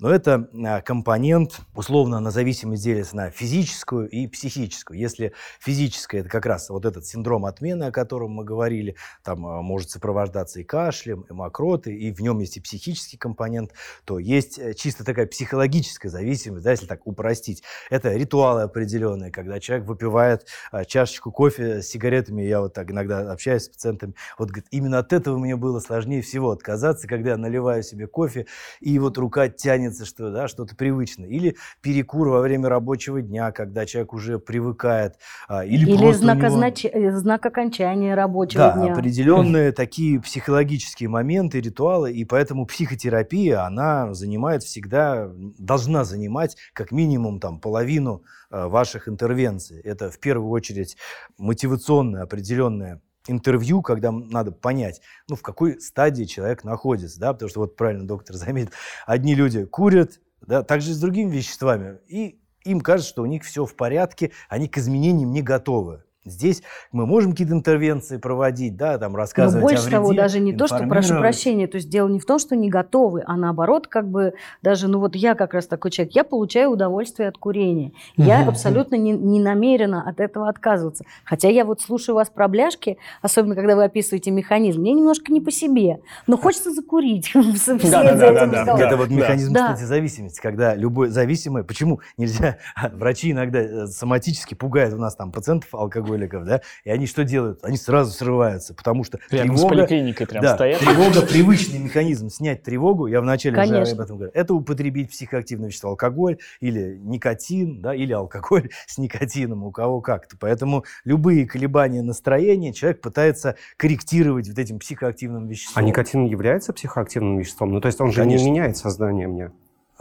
[0.00, 4.98] Но это а, компонент, условно, на зависимость делится на физическую и психическую.
[4.98, 9.60] Если физическая, это как раз вот этот синдром отмены, о котором мы говорили, там а,
[9.60, 13.72] может сопровождаться и кашлем, и мокроты, и в нем есть и психический компонент,
[14.06, 17.62] то есть э, чисто такая психологическая зависимость, да, если так упростить.
[17.90, 23.30] Это ритуалы определенные, когда человек выпивает а, чашечку кофе с сигаретами, я вот так иногда
[23.30, 27.36] общаюсь с пациентами, вот говорит, именно от этого мне было сложнее всего отказаться, когда я
[27.36, 28.46] наливаю себе кофе,
[28.80, 29.50] и вот рука
[29.90, 31.28] тянется, что, да, что-то привычное.
[31.28, 35.16] Или перекур во время рабочего дня, когда человек уже привыкает.
[35.48, 36.46] А, или или знак, него...
[36.46, 36.84] означ...
[36.84, 38.86] Э, знак окончания рабочего да, дня.
[38.86, 46.92] Да, определенные такие психологические моменты, ритуалы, и поэтому психотерапия, она занимает всегда, должна занимать как
[46.92, 49.80] минимум там половину а, ваших интервенций.
[49.80, 50.96] Это в первую очередь
[51.38, 57.60] мотивационная определенная интервью, когда надо понять, ну, в какой стадии человек находится, да, потому что
[57.60, 58.72] вот правильно доктор заметил,
[59.06, 63.64] одни люди курят, да, также с другими веществами, и им кажется, что у них все
[63.64, 66.04] в порядке, они к изменениям не готовы.
[66.30, 66.62] Здесь
[66.92, 70.52] мы можем какие-то интервенции проводить, да, там рассказывать Но больше о вреде, того, даже не
[70.52, 73.86] то, что, прошу прощения, то есть дело не в том, что не готовы, а наоборот,
[73.86, 77.92] как бы даже, ну вот я как раз такой человек, я получаю удовольствие от курения.
[78.16, 81.04] Я абсолютно не, не намерена от этого отказываться.
[81.24, 85.40] Хотя я вот слушаю вас про бляшки, особенно когда вы описываете механизм, мне немножко не
[85.40, 87.30] по себе, но хочется закурить.
[87.34, 92.58] Это вот механизм, кстати, зависимости, когда любой зависимый, почему нельзя,
[92.92, 97.24] врачи иногда э, соматически пугают у нас там пациентов алкоголь алкоголиков, да, и они что
[97.24, 97.60] делают?
[97.62, 99.74] Они сразу срываются, потому что Рядом тревога...
[99.74, 100.80] с поликлиникой прям да, стоят.
[100.80, 103.82] тревога, привычный механизм снять тревогу, я вначале Конечно.
[103.82, 108.98] уже об этом говорю, это употребить психоактивное вещество, алкоголь или никотин, да, или алкоголь с
[108.98, 110.36] никотином, у кого как-то.
[110.38, 115.82] Поэтому любые колебания настроения человек пытается корректировать вот этим психоактивным веществом.
[115.82, 117.72] А никотин является психоактивным веществом?
[117.72, 118.44] Ну, то есть он же Конечно.
[118.44, 119.50] не меняет сознание мне.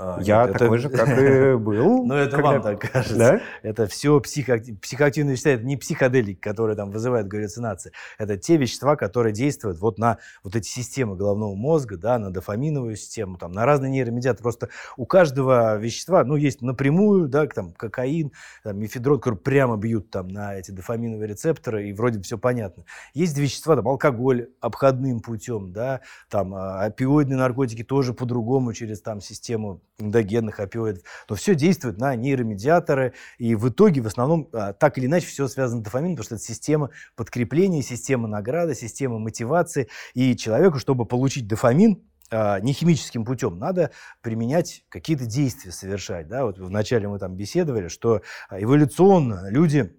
[0.01, 0.89] А, я нет, такой это...
[0.89, 2.05] же, как и был.
[2.05, 2.51] Ну, это когда...
[2.51, 3.17] вам так кажется.
[3.17, 3.41] Да?
[3.63, 4.79] Это все психоактив...
[4.79, 7.91] психоактивные вещества, это не психоделики, которые там вызывают галлюцинации.
[8.17, 12.95] Это те вещества, которые действуют вот на вот эти системы головного мозга, да, на дофаминовую
[12.95, 14.41] систему, там, на разные нейромедиаторы.
[14.41, 18.31] Просто у каждого вещества, ну, есть напрямую, да, там, кокаин,
[18.63, 22.85] там, мефедрон, которые прямо бьют там на эти дофаминовые рецепторы, и вроде все понятно.
[23.13, 29.19] Есть вещества, там, алкоголь обходным путем, да, там, а, опиоидные наркотики тоже по-другому через там
[29.19, 31.03] систему эндогенных опиоидов.
[31.29, 35.47] Но все действует на нейромедиаторы, и в итоге в основном а, так или иначе все
[35.47, 39.89] связано с дофамином, потому что это система подкрепления, система награды, система мотивации.
[40.13, 46.27] И человеку, чтобы получить дофамин, а, не химическим путем, надо применять какие-то действия совершать.
[46.27, 46.45] Да?
[46.45, 49.95] Вот вначале мы там беседовали, что эволюционно люди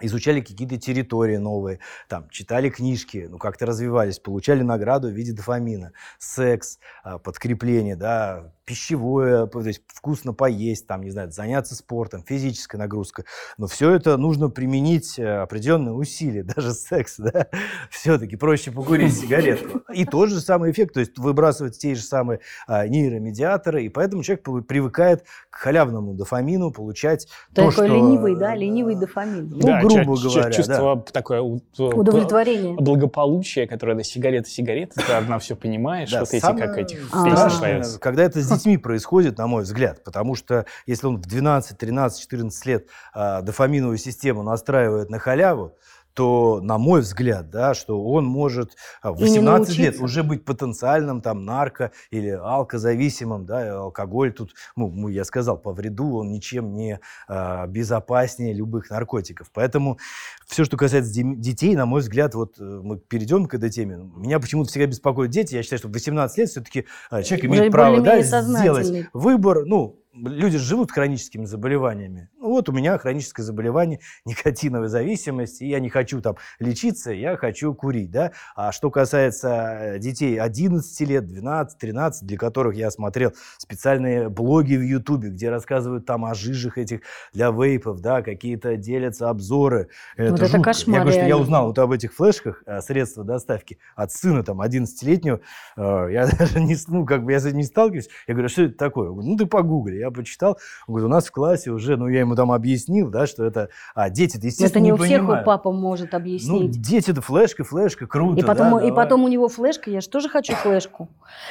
[0.00, 5.92] изучали какие-то территории новые, там, читали книжки, ну, как-то развивались, получали награду в виде дофамина,
[6.18, 12.78] секс, а, подкрепление, да, пищевое, то есть вкусно поесть, там, не знаю, заняться спортом, физическая
[12.78, 13.24] нагрузка.
[13.56, 17.46] Но все это нужно применить э, определенные усилия, даже секс, да,
[17.90, 19.80] все-таки проще покурить сигаретку.
[19.92, 24.22] И тот же самый эффект, то есть выбрасывать те же самые а, нейромедиаторы, и поэтому
[24.22, 27.86] человек привыкает к халявному дофамину получать Такой то, что...
[27.86, 29.48] ленивый, да, ленивый дофамин.
[29.48, 31.12] Ну, да, грубо ч- говоря, чувство да.
[31.12, 37.10] такое удовлетворение, благополучие, которое до сигареты сигареты, ты одна все понимаешь, вот эти как этих
[37.10, 41.76] песен Когда это с детьми происходит, на мой взгляд, потому что если он в 12,
[41.76, 45.74] 13, 14 лет а, дофаминовую систему настраивает на халяву,
[46.14, 51.20] то, на мой взгляд, да, что он может а, в 18 лет уже быть потенциальным
[51.20, 57.00] там нарко- или алкозависимым, да, алкоголь тут, ну, я сказал, по вреду он ничем не
[57.28, 59.50] а, безопаснее любых наркотиков.
[59.52, 59.98] Поэтому
[60.46, 64.40] все, что касается детей, на мой взгляд, вот э, мы перейдем к этой теме, меня
[64.40, 68.00] почему-то всегда беспокоят дети, я считаю, что в 18 лет все-таки а, человек имеет право
[68.00, 72.28] да, сделать выбор, ну, люди живут хроническими заболеваниями.
[72.38, 77.36] Ну, вот у меня хроническое заболевание, никотиновая зависимость, и я не хочу там лечиться, я
[77.36, 78.32] хочу курить, да.
[78.56, 84.76] А что касается э, детей 11 лет, 12, 13, для которых я смотрел специальные блоги
[84.76, 87.00] в Ютубе, где рассказывают там о жижах этих
[87.32, 89.88] для вейпов, да, какие-то делятся обзоры.
[90.16, 91.00] Это вот это кошмар.
[91.00, 94.60] Я говорю, что я узнал вот об этих флешках, э, средства доставки от сына там
[94.60, 95.40] 11-летнего,
[95.76, 98.08] э, я даже не, ну, как бы я с этим не сталкиваюсь.
[98.26, 99.10] Я говорю, «А что это такое?
[99.10, 99.96] ну, ты погугли.
[99.96, 100.58] Я почитал.
[100.86, 103.68] Он говорит, у нас в классе уже, ну, я ему там объяснил, да, что это...
[103.94, 105.44] А дети-то, естественно, Это не, не у всех понимают.
[105.44, 106.76] папа может объяснить.
[106.76, 110.08] Ну, дети-то флешка, флешка, круто, и потом, да, И потом у него флешка, я же
[110.08, 111.08] тоже хочу флешку.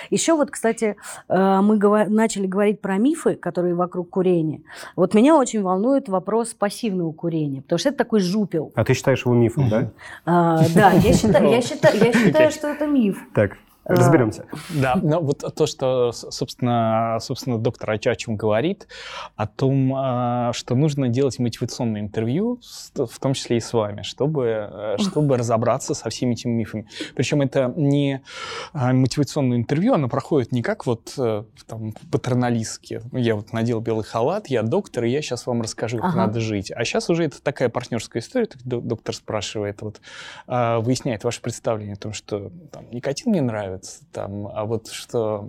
[0.09, 0.95] Еще вот, кстати,
[1.29, 1.77] э, мы
[2.09, 4.61] начали говорить про мифы, которые вокруг курения.
[4.95, 8.71] Вот меня очень волнует вопрос пассивного курения, потому что это такой жупел.
[8.75, 9.91] А ты считаешь его мифом, да?
[10.25, 13.17] А, да, я считаю, что это миф.
[13.33, 13.57] Так.
[13.87, 14.45] Разберемся.
[14.69, 18.87] Да, но вот то, что, собственно, собственно доктор о чем говорит,
[19.35, 22.59] о том, а, что нужно делать мотивационное интервью,
[22.95, 26.87] в том числе и с вами, чтобы, э, чтобы разобраться со всеми этими мифами.
[27.15, 28.21] Причем это не
[28.73, 33.01] а, мотивационное интервью, оно проходит не как вот э, там патерналистски.
[33.13, 36.17] Я вот надел белый халат, я доктор, и я сейчас вам расскажу, как ага.
[36.27, 36.71] надо жить.
[36.71, 40.01] А сейчас уже это такая партнерская история, доктор спрашивает, вот,
[40.47, 43.76] а, выясняет ваше представление о том, что там, никотин мне нравится,
[44.11, 45.47] там, а вот что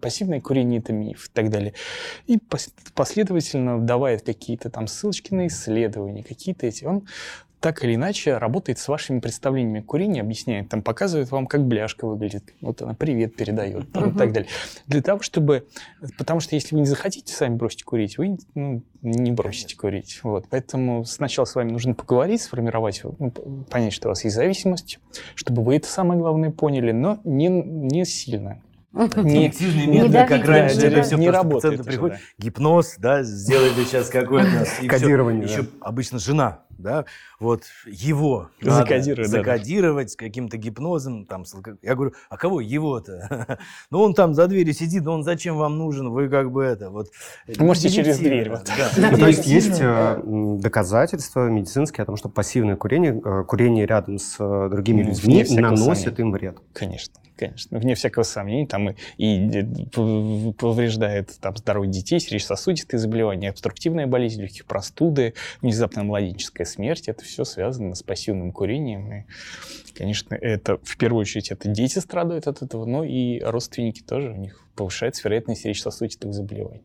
[0.00, 1.74] пассивное курение это миф и так далее.
[2.26, 2.38] И
[2.94, 6.84] последовательно давает какие-то там ссылочки на исследования, какие-то эти.
[6.84, 7.06] Он
[7.62, 12.52] так или иначе работает с вашими представлениями курения, объясняет, там показывает вам, как бляшка выглядит,
[12.60, 14.50] вот она привет передает там, и так далее.
[14.88, 15.68] Для того, чтобы...
[16.18, 20.18] Потому что если вы не захотите сами бросить курить, вы ну, не бросите курить.
[20.24, 20.46] Вот.
[20.50, 23.30] Поэтому сначала с вами нужно поговорить, сформировать, ну,
[23.70, 24.98] понять, что у вас есть зависимость,
[25.36, 28.60] чтобы вы это самое главное поняли, но не, не сильно.
[28.92, 31.82] Не, Активные методы, как раньше, это все не работает.
[31.84, 34.66] Приходит, гипноз, да, сделали сейчас какое-то...
[34.86, 35.44] Кодирование.
[35.44, 37.04] Еще обычно жена да,
[37.38, 40.12] вот его закодировать, надо закодировать да.
[40.12, 41.44] с каким-то гипнозом, там,
[41.82, 43.58] я говорю, а кого его-то?
[43.90, 46.90] ну, он там за дверью сидит, но он зачем вам нужен, вы как бы это,
[46.90, 47.08] вот.
[47.58, 48.50] Можете через дверь.
[48.50, 48.68] Вот.
[48.96, 49.16] Да.
[49.16, 54.36] То есть есть э, доказательства медицинские о том, что пассивное курение, э, курение рядом с
[54.38, 56.58] э, другими людьми наносит им вред.
[56.72, 59.86] Конечно конечно, вне всякого сомнения, там и, и
[60.52, 67.44] повреждает там, здоровье детей, сердечно-сосудистые заболевания, обструктивная болезнь легких простуды, внезапная младенческая смерть, это все
[67.44, 69.12] связано с пассивным курением.
[69.12, 69.24] И,
[69.94, 74.36] конечно, это в первую очередь это дети страдают от этого, но и родственники тоже, у
[74.36, 76.82] них повышается вероятность сердечно-сосудистых заболеваний.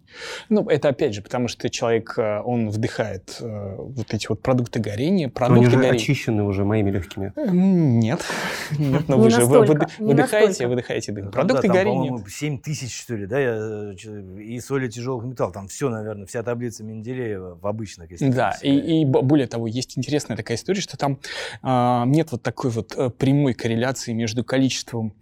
[0.50, 4.80] Ну, это опять же, потому что человек, э, он вдыхает э, вот эти вот продукты
[4.80, 5.96] горения, продукты Они же горения.
[5.96, 7.32] очищены уже моими легкими.
[7.38, 8.22] Нет.
[8.78, 11.32] Нет, но вы же выдыхаете, выдыхаете дым.
[11.32, 12.24] Продукты горения.
[12.28, 15.54] 7 тысяч, что ли, да, э, и соли тяжелых металлов.
[15.54, 18.10] Там все, наверное, вся таблица Менделеева в обычных.
[18.20, 21.20] Да, и более того, есть интересная такая история, что там
[21.62, 25.14] а, нет вот такой вот прямой корреляции между количеством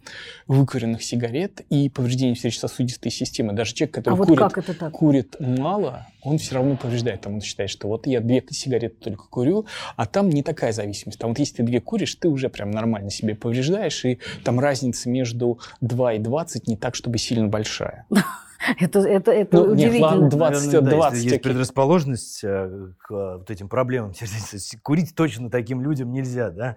[0.46, 3.52] выкуренных сигарет и повреждением сердечно сердечно-сосудистой системы.
[3.52, 4.92] Даже человек, который а курит, вот так?
[4.92, 7.20] курит мало, он все равно повреждает.
[7.20, 11.18] Там он считает, что вот я две сигареты только курю, а там не такая зависимость.
[11.18, 15.08] Там вот если ты две куришь, ты уже прям нормально себе повреждаешь, и там разница
[15.08, 18.06] между 2 и 20 не так, чтобы сильно большая.
[18.80, 20.22] Это, это, это ну, удивительно.
[20.22, 24.12] Нет, 20, Наверное, 20 да, есть предрасположенность э, к э, вот этим проблемам
[24.82, 26.76] Курить точно таким людям нельзя, да?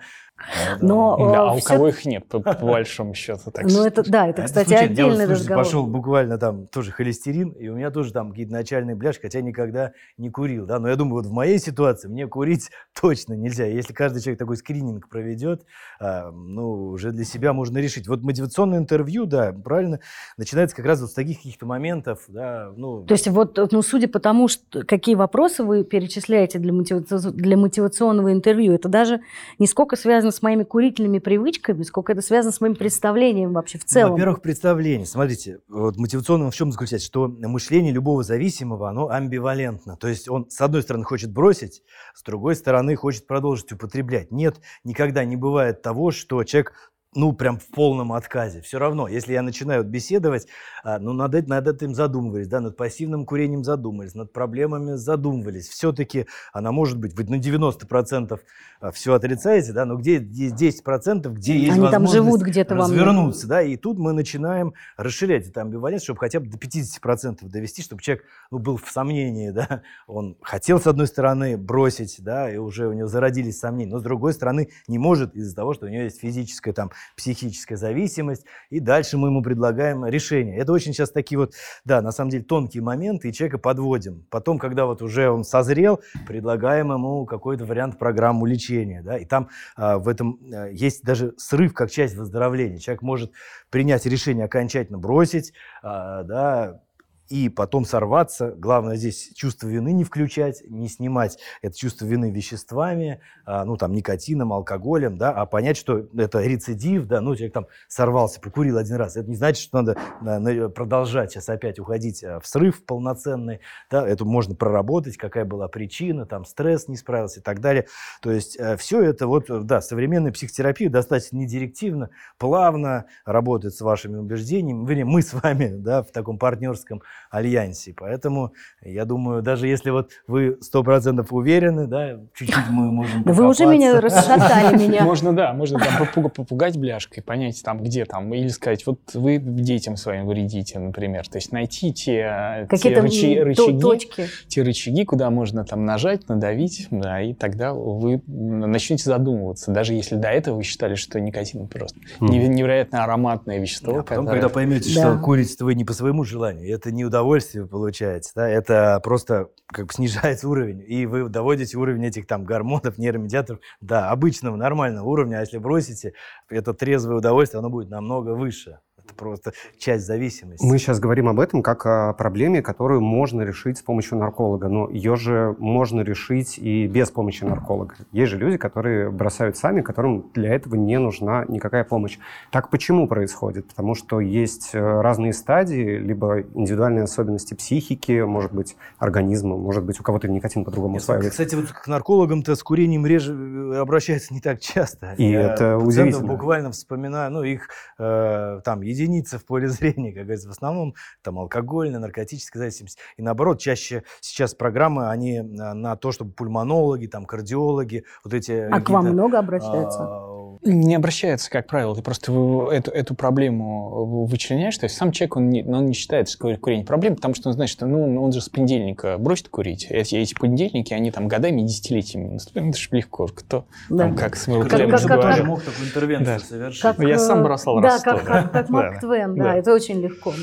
[0.81, 3.51] Но, да, э, а у кого их нет, по, по большому счету.
[3.51, 5.63] Так ну, это, да, это, кстати, это отдельный я, разговор.
[5.63, 9.91] пошел буквально там тоже холестерин, и у меня тоже там какие-то начальные бляшки, хотя никогда
[10.17, 13.65] не курил, да, но я думаю, вот в моей ситуации мне курить точно нельзя.
[13.65, 15.65] Если каждый человек такой скрининг проведет,
[15.99, 18.07] а, ну, уже для себя можно решить.
[18.07, 19.99] Вот мотивационное интервью, да, правильно,
[20.37, 23.03] начинается как раз вот с таких каких-то моментов, да, ну...
[23.03, 27.33] То есть вот, ну, судя по тому, что, какие вопросы вы перечисляете для, мотивацион...
[27.33, 29.21] для мотивационного интервью, это даже
[29.57, 33.77] не сколько связано связано с моими курительными привычками, сколько это связано с моим представлением вообще
[33.77, 34.11] в целом.
[34.11, 35.05] Во-первых, представление.
[35.05, 37.07] Смотрите, вот мотивационно в чем заключается?
[37.07, 39.97] Что мышление любого зависимого, оно амбивалентно.
[39.97, 44.31] То есть он, с одной стороны, хочет бросить, с другой стороны, хочет продолжить употреблять.
[44.31, 46.73] Нет, никогда не бывает того, что человек
[47.15, 48.61] ну, прям в полном отказе.
[48.61, 50.47] Все равно, если я начинаю беседовать,
[50.83, 55.67] а, ну, над, над этим задумывались, да, над пассивным курением задумывались, над проблемами задумывались.
[55.67, 58.39] Все-таки она может быть, вы на 90%
[58.81, 63.47] а, все отрицаете, да, но где есть 10%, где есть Они там живут где-то развернуться,
[63.47, 68.03] да, и тут мы начинаем расширять эту амбивалентность, чтобы хотя бы до 50% довести, чтобы
[68.03, 72.87] человек ну, был в сомнении, да, он хотел, с одной стороны, бросить, да, и уже
[72.87, 76.03] у него зародились сомнения, но с другой стороны не может из-за того, что у него
[76.03, 80.57] есть физическая там психическая зависимость, и дальше мы ему предлагаем решение.
[80.57, 81.53] Это очень сейчас такие вот,
[81.85, 84.25] да, на самом деле тонкие моменты, и человека подводим.
[84.29, 89.49] Потом, когда вот уже он созрел, предлагаем ему какой-то вариант программы лечения, да, и там
[89.75, 92.79] а, в этом а, есть даже срыв как часть выздоровления.
[92.79, 93.31] Человек может
[93.69, 96.81] принять решение окончательно бросить, а, да,
[97.29, 98.53] и потом сорваться.
[98.57, 103.93] Главное здесь чувство вины не включать, не снимать это чувство вины веществами, а, ну там
[103.93, 108.95] никотином, алкоголем, да, а понять, что это рецидив, да, ну человек там сорвался, прикурил один
[108.97, 109.15] раз.
[109.15, 114.25] Это не значит, что надо продолжать сейчас опять уходить а, в срыв полноценный, да, это
[114.25, 117.87] можно проработать, какая была причина, там стресс не справился и так далее.
[118.21, 124.17] То есть э, все это вот, да, современная психотерапия достаточно недирективно, плавно работает с вашими
[124.17, 124.85] убеждениями.
[124.85, 127.93] Вернее, мы с вами, да, в таком партнерском альянсе.
[127.95, 133.47] Поэтому, я думаю, даже если вот вы сто процентов уверены, да, чуть-чуть мы можем Вы
[133.47, 135.03] уже меня расшатали меня.
[135.03, 139.95] Можно, да, можно там попугать бляшкой, понять там, где там, или сказать, вот вы детям
[139.95, 141.27] своим вредите, например.
[141.27, 144.27] То есть найти те, Какие-то те рычаги, точки.
[144.47, 150.15] те рычаги, куда можно там нажать, надавить, да, и тогда вы начнете задумываться, даже если
[150.15, 153.99] до этого вы считали, что никотин просто невероятно ароматное вещество.
[153.99, 155.13] А потом, когда поймете, да.
[155.13, 159.49] что курите вы не по своему желанию, это не удовольствие вы получаете, да, это просто
[159.67, 165.05] как бы снижается уровень, и вы доводите уровень этих там гормонов, нейромедиаторов до обычного, нормального
[165.05, 166.13] уровня, а если бросите,
[166.49, 168.79] это трезвое удовольствие, оно будет намного выше.
[169.09, 170.65] Это просто часть зависимости.
[170.65, 174.89] Мы сейчас говорим об этом как о проблеме, которую можно решить с помощью нарколога, но
[174.89, 177.95] ее же можно решить и без помощи нарколога.
[178.11, 182.19] Есть же люди, которые бросают сами, которым для этого не нужна никакая помощь.
[182.51, 183.67] Так почему происходит?
[183.67, 189.99] Потому что есть э, разные стадии, либо индивидуальные особенности психики, может быть, организма, может быть,
[189.99, 191.31] у кого-то никотин по-другому усваивается.
[191.43, 195.13] Кстати, вот к наркологам-то с курением реже э, обращаются не так часто.
[195.17, 196.27] И Я это удивительно.
[196.27, 201.39] буквально вспоминаю, ну, их э, там единицы в поле зрения, как говорится, в основном там
[201.39, 202.99] алкогольная, наркотическая зависимость.
[203.17, 208.51] И наоборот, чаще сейчас программы, они на то, чтобы пульмонологи, там, кардиологи, вот эти...
[208.51, 209.99] А к вам много обращаются?
[210.01, 210.28] А,
[210.63, 211.95] не обращается, как правило.
[211.95, 212.31] Ты просто
[212.71, 214.77] эту, эту проблему вычленяешь.
[214.77, 217.53] То есть сам человек, он не, он не считает, что курение проблема, потому что он
[217.53, 219.87] знает, что ну, он же с понедельника бросит курить.
[219.89, 222.69] Эти, эти понедельники, они там годами, десятилетиями наступают.
[222.69, 223.27] Это же легко.
[223.27, 223.97] Кто да.
[223.97, 226.45] там как с как, как, как, как, мог такую интервенцию да.
[226.45, 226.81] совершить?
[226.81, 230.33] Как, я сам бросал Да, как, как, как Марк Твен, да, это очень легко.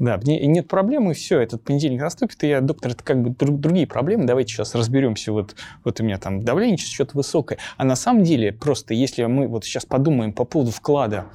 [0.00, 0.16] Да.
[0.16, 3.86] Да, нет проблемы, все, этот понедельник наступит, и я, доктор, это как бы друг, другие
[3.86, 7.58] проблемы, давайте сейчас разберемся, вот, вот у меня там давление что-то высокое.
[7.76, 11.26] А на самом деле, просто если мы вот сейчас подумаем по поводу вклада,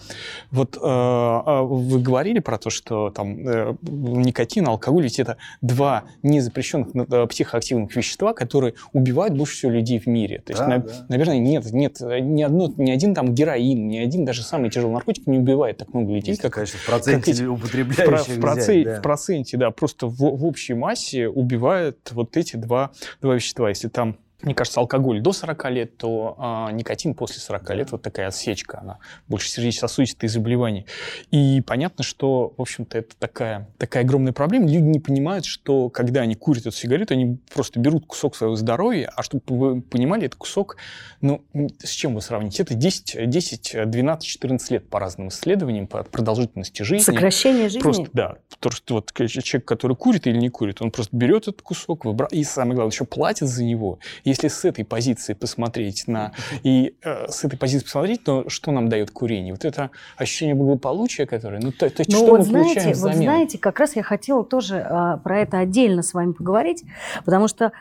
[0.49, 6.05] вот э, а вы говорили про то, что там э, никотин, алкоголь, ведь это два
[6.23, 10.41] незапрещенных э, психоактивных вещества, которые убивают больше всего людей в мире.
[10.43, 11.05] То есть, да, на, да.
[11.07, 15.27] наверное, нет, нет, ни, одно, ни один там героин, ни один даже самый тяжелый наркотик
[15.27, 18.37] не убивает так много людей, Если, как, конечно, в проценте как употребляющих.
[18.37, 18.99] В, процент, да.
[18.99, 22.91] в проценте, да, просто в, в общей массе убивают вот эти два,
[23.21, 23.69] два вещества.
[23.69, 28.01] Если там мне кажется, алкоголь до 40 лет, то а, никотин после 40 лет, вот
[28.01, 30.85] такая отсечка, она больше сердечно-сосудистые заболевания.
[31.31, 34.67] И понятно, что, в общем-то, это такая, такая огромная проблема.
[34.67, 39.11] Люди не понимают, что когда они курят эту сигарету, они просто берут кусок своего здоровья,
[39.15, 40.77] а чтобы вы понимали, это кусок,
[41.21, 41.43] ну,
[41.83, 42.63] с чем вы сравните?
[42.63, 47.03] Это 10, 10 12, 14 лет по разным исследованиям, по продолжительности жизни.
[47.03, 47.79] Сокращение жизни?
[47.79, 48.35] Просто, да.
[48.49, 52.27] Потому что вот человек, который курит или не курит, он просто берет этот кусок, выбра...
[52.31, 53.99] и самое главное, еще платит за него.
[54.35, 58.89] Если с этой позиции посмотреть на и э, с этой позиции посмотреть, то что нам
[58.89, 59.53] дает курение?
[59.53, 63.17] Вот это ощущение благополучия, которое, ну то, то ну, что вот мы знаете, получаем взамен?
[63.17, 66.83] Вот знаете, как раз я хотела тоже э, про это отдельно с вами поговорить,
[67.23, 67.71] потому что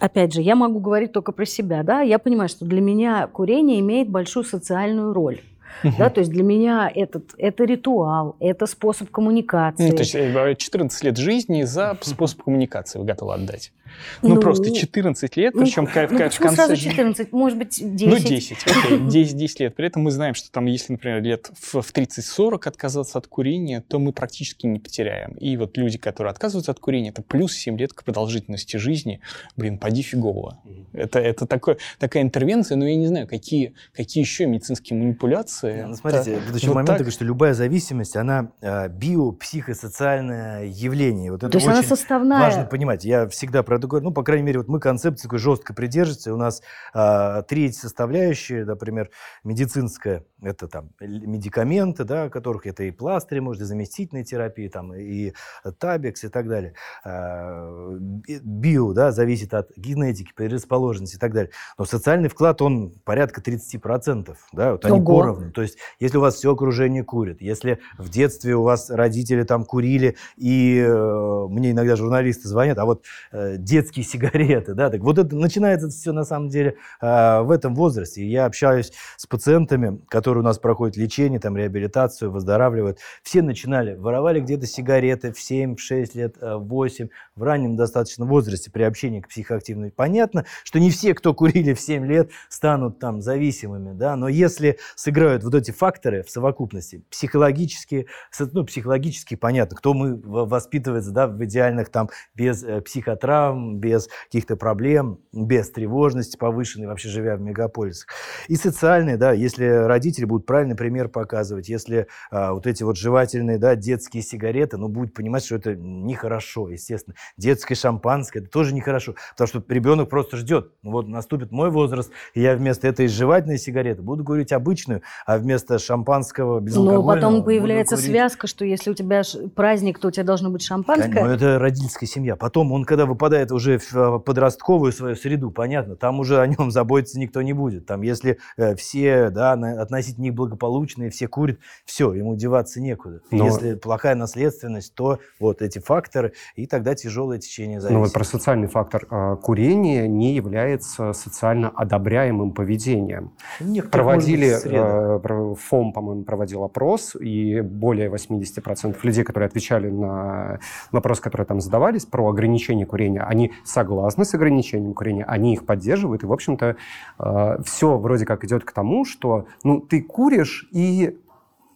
[0.00, 3.80] Опять же, я могу говорить только про себя, да, я понимаю, что для меня курение
[3.80, 5.40] имеет большую социальную роль.
[5.84, 5.94] Угу.
[5.98, 9.90] Да, то есть для меня этот, это ритуал, это способ коммуникации.
[9.90, 13.72] Ну, то есть 14 э, лет жизни за способ коммуникации вы готовы отдать?
[14.22, 16.54] Ну, ну просто 14 лет, причем ну, в, ну, в конце...
[16.54, 17.32] сразу 14?
[17.32, 18.06] Может быть, 10?
[18.06, 19.76] Ну, 10, окей, 10, 10 лет.
[19.76, 23.80] При этом мы знаем, что там, если, например, лет в, в 30-40 отказаться от курения,
[23.86, 25.32] то мы практически не потеряем.
[25.32, 29.20] И вот люди, которые отказываются от курения, это плюс 7 лет к продолжительности жизни.
[29.56, 30.60] Блин, поди фигово.
[30.92, 35.84] Это, это такое, такая интервенция, но я не знаю, какие, какие еще медицинские манипуляции.
[35.86, 41.32] Ну, смотрите, это, еще вот момент такой, что любая зависимость, она э, биопсихосоциальное явление.
[41.32, 42.40] Вот это То есть она составная.
[42.40, 43.04] важно понимать.
[43.04, 46.34] Я всегда про это говорю, ну, по крайней мере, вот мы концепции такой жестко придерживаемся.
[46.34, 46.62] У нас
[46.92, 49.10] а, три составляющие, например,
[49.44, 55.32] медицинская, это там медикаменты, да, которых это и пластыри, может, и заместительные терапии, там, и
[55.78, 56.74] табекс и так далее.
[57.04, 61.50] А, био, да, зависит от генетики, предрасположенности и так далее.
[61.76, 65.18] Но социальный вклад, он порядка 30%, да, вот они Ого.
[65.18, 65.52] поровну.
[65.52, 69.64] То есть, если у вас все окружение курит, если в детстве у вас родители там
[69.64, 75.18] курили, и э, мне иногда журналисты звонят, а вот э, детские сигареты, да, так вот
[75.18, 78.26] это начинается все на самом деле э, в этом возрасте.
[78.26, 82.98] Я общаюсь с пациентами, которые у нас проходят лечение, там, реабилитацию, выздоравливают.
[83.22, 87.76] Все начинали, воровали где-то сигареты в 7, в 6 лет, э, в 8, в раннем
[87.76, 89.90] достаточно возрасте при общении к психоактивной.
[89.90, 94.78] Понятно, что не все, кто курили в 7 лет, станут там зависимыми, да, но если
[94.96, 98.06] сыграют вот эти факторы в совокупности, психологически,
[98.52, 104.08] ну, психологически понятно, кто мы воспитывается, да, в идеальных там без э, психотравм, травм, без
[104.26, 108.08] каких-то проблем, без тревожности повышенной, вообще живя в мегаполисах.
[108.48, 113.58] И социальные, да, если родители будут правильный пример показывать, если а, вот эти вот жевательные,
[113.58, 117.16] да, детские сигареты, ну, будет понимать, что это нехорошо, естественно.
[117.36, 120.72] Детское шампанское, это тоже нехорошо, потому что ребенок просто ждет.
[120.82, 125.38] Ну, вот наступит мой возраст, и я вместо этой жевательной сигареты буду говорить обычную, а
[125.38, 127.02] вместо шампанского безалкогольного...
[127.02, 128.10] Но потом появляется говорить...
[128.10, 129.22] связка, что если у тебя
[129.54, 131.24] праздник, то у тебя должно быть шампанское.
[131.24, 132.36] Ну, это родительская семья.
[132.36, 136.70] Потом он, когда выпадает уже в а, подростковую свою среду, понятно, там уже о нем
[136.70, 137.86] заботиться никто не будет.
[137.86, 143.20] Там, если э, все, да, относительно них благополучные, все курят, все, ему деваться некуда.
[143.30, 143.46] Но...
[143.46, 147.98] Если плохая наследственность, то вот эти факторы, и тогда тяжелое течение зависимости.
[147.98, 149.06] Ну вот про социальный фактор.
[149.10, 153.32] А, курение не является социально одобряемым поведением.
[153.60, 160.60] Некоторых, Проводили, э, ФОМ, по-моему, проводил опрос, и более 80% людей, которые отвечали на
[160.92, 166.22] вопросы, которые там задавались про ограничение курения, они согласны с ограничением курения, они их поддерживают,
[166.22, 166.76] и, в общем-то,
[167.18, 171.18] э, все вроде как идет к тому, что ну, ты куришь, и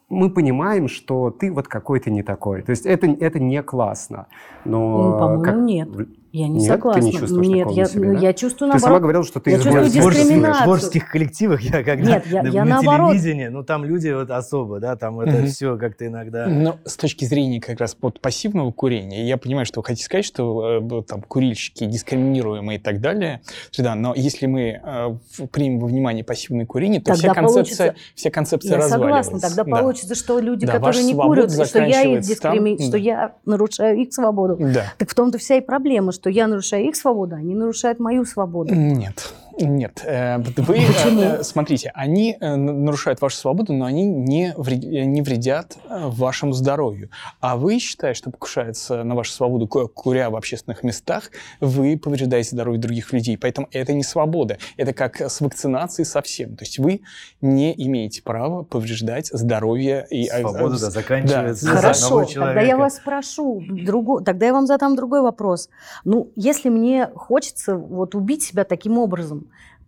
[0.08, 2.62] мы понимаем, что ты вот какой-то не такой.
[2.62, 4.26] То есть это, это не классно.
[4.64, 5.56] Но ну, по-моему, как...
[5.56, 5.88] нет.
[6.32, 7.02] Я не Нет, согласна.
[7.02, 8.20] Ты не чувствуешь Нет, я, себе, ну, да?
[8.20, 8.82] я чувствую Ты наоборот.
[8.82, 10.62] сама говорила, что ты я из чувствую дискриминацию.
[10.62, 13.12] В творческих коллективах я когда Нет, я, на, я на наоборот.
[13.12, 15.46] телевидении, ну там люди вот особо, да, там это угу.
[15.48, 16.46] все как-то иногда.
[16.46, 20.24] Но с точки зрения как раз под пассивного курения, я понимаю, что вы хотите сказать,
[20.24, 23.42] что э, там курильщики дискриминируемые и так далее,
[23.76, 28.30] да, но если мы э, примем во внимание пассивное курение, то тогда вся концепция, вся
[28.30, 29.70] концепция я согласна, тогда да.
[29.70, 33.98] получится, что люди, да, которые не курят, что я их дискриминирую, там, что я нарушаю
[33.98, 34.56] их свободу.
[34.58, 34.94] Да.
[34.96, 38.74] Так в том-то вся и проблема, что я нарушаю их свободу, они нарушают мою свободу.
[38.74, 39.32] Нет.
[39.58, 45.76] Нет, э, вы э, смотрите, они э, нарушают вашу свободу, но они не, не вредят
[45.88, 47.10] вашему здоровью.
[47.40, 51.30] А вы считаете, что покушается на вашу свободу, куря в общественных местах,
[51.60, 53.36] вы повреждаете здоровье других людей.
[53.36, 54.58] Поэтому это не свобода.
[54.76, 56.56] Это как с вакцинацией совсем.
[56.56, 57.02] То есть вы
[57.40, 61.66] не имеете права повреждать здоровье и свобода да, заканчивается.
[61.66, 61.76] Да.
[61.76, 64.22] Хорошо, тогда я вас спрошу, друго...
[64.22, 65.68] тогда я вам задам другой вопрос.
[66.04, 69.41] Ну, если мне хочется вот убить себя таким образом,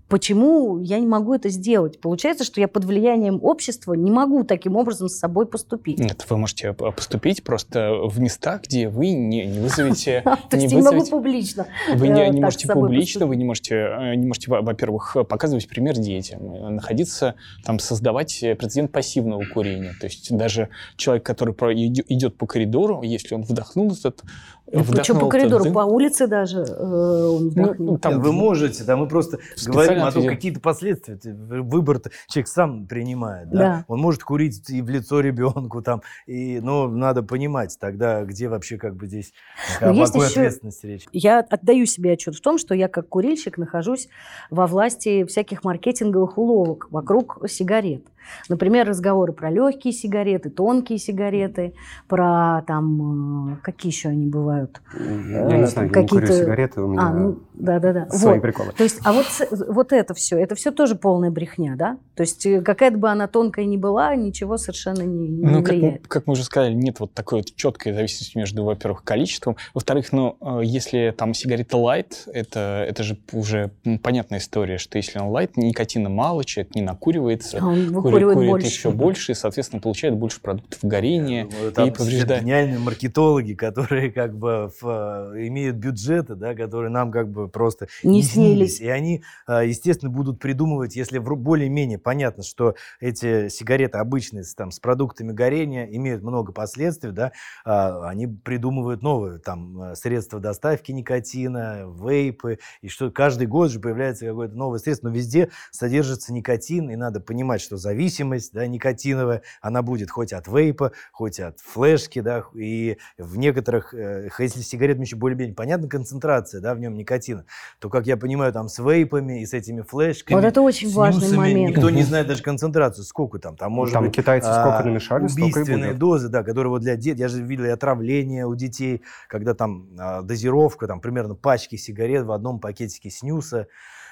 [0.08, 1.98] Почему я не могу это сделать?
[1.98, 5.98] Получается, что я под влиянием общества не могу таким образом с собой поступить.
[5.98, 10.20] Нет, вы можете поступить просто в местах, где вы не, не вызовете...
[10.50, 14.14] То есть я не могу публично Вы не, не можете публично, вы не можете, э,
[14.14, 17.34] не можете, во-первых, показывать пример детям, э, находиться,
[17.64, 19.94] там, создавать прецедент пассивного курения.
[19.98, 24.22] То есть даже человек, который идет по коридору, если он вдохнул этот
[24.70, 27.92] причем по коридору, по улице даже э, он вдохнул.
[27.92, 31.18] Ну, там вы можете, да, мы просто говорим о том, какие-то последствия.
[31.22, 33.58] Выбор человек сам принимает, да?
[33.58, 33.84] да.
[33.88, 38.78] Он может курить и в лицо ребенку там, и, но надо понимать тогда, где вообще
[38.78, 39.32] как бы здесь
[39.80, 41.06] о какой ответственности речь.
[41.12, 44.08] Я отдаю себе отчет в том, что я как курильщик нахожусь
[44.50, 48.06] во власти всяких маркетинговых уловок вокруг сигарет.
[48.48, 51.74] Например, разговоры про легкие сигареты, тонкие сигареты,
[52.08, 54.53] про там, э, какие еще они бывают?
[54.98, 58.10] Я не знаю, я не курю сигареты, у меня а, ну, да, да, да.
[58.10, 58.42] свои вот.
[58.42, 58.72] приколы.
[58.72, 59.26] То есть, а вот,
[59.68, 61.98] вот это все, это все тоже полная брехня, да?
[62.14, 66.02] То есть, э, какая бы она тонкая ни была, ничего совершенно не, не ну, влияет.
[66.02, 70.12] Как, как мы уже сказали, нет вот такой вот четкой зависимости между, во-первых, количеством, во-вторых,
[70.12, 73.70] ну, э, если там сигарета light, это, это же уже
[74.02, 78.50] понятная история, что если он light, никотина мало, человек не накуривается, а он выкуривает курит
[78.50, 78.66] больше.
[78.66, 82.42] еще больше, и, соответственно, получает больше продуктов горения ну, Там и повреждает.
[82.42, 87.88] гениальные маркетологи, которые как бы в, э, имеют бюджеты, да, которые нам как бы просто
[88.02, 88.80] не, не снились.
[88.80, 94.78] И они, э, естественно, будут придумывать, если более-менее понятно, что эти сигареты обычные там, с
[94.78, 97.32] продуктами горения имеют много последствий, да,
[97.64, 103.80] а, они придумывают новые там э, средства доставки никотина, вейпы, и что каждый год же
[103.80, 109.42] появляется какое-то новое средство, но везде содержится никотин, и надо понимать, что зависимость да, никотиновая,
[109.60, 113.94] она будет хоть от вейпа, хоть от флешки, да, и в некоторых,
[114.38, 117.44] если сигарет еще более-менее понятна концентрация, да, в нем никотина,
[117.78, 120.36] то, как я понимаю, там с вейпами и с этими флешками.
[120.36, 121.76] Вот это очень важный момент.
[121.76, 123.56] Никто не знает даже концентрацию, сколько там.
[123.56, 127.18] Там, может там быть, китайцы сколько а, намешали, убийственные дозы, да, которые вот для детей,
[127.18, 132.24] я же видел и отравление у детей, когда там а, дозировка, там примерно пачки сигарет
[132.24, 133.68] в одном пакетике снюса.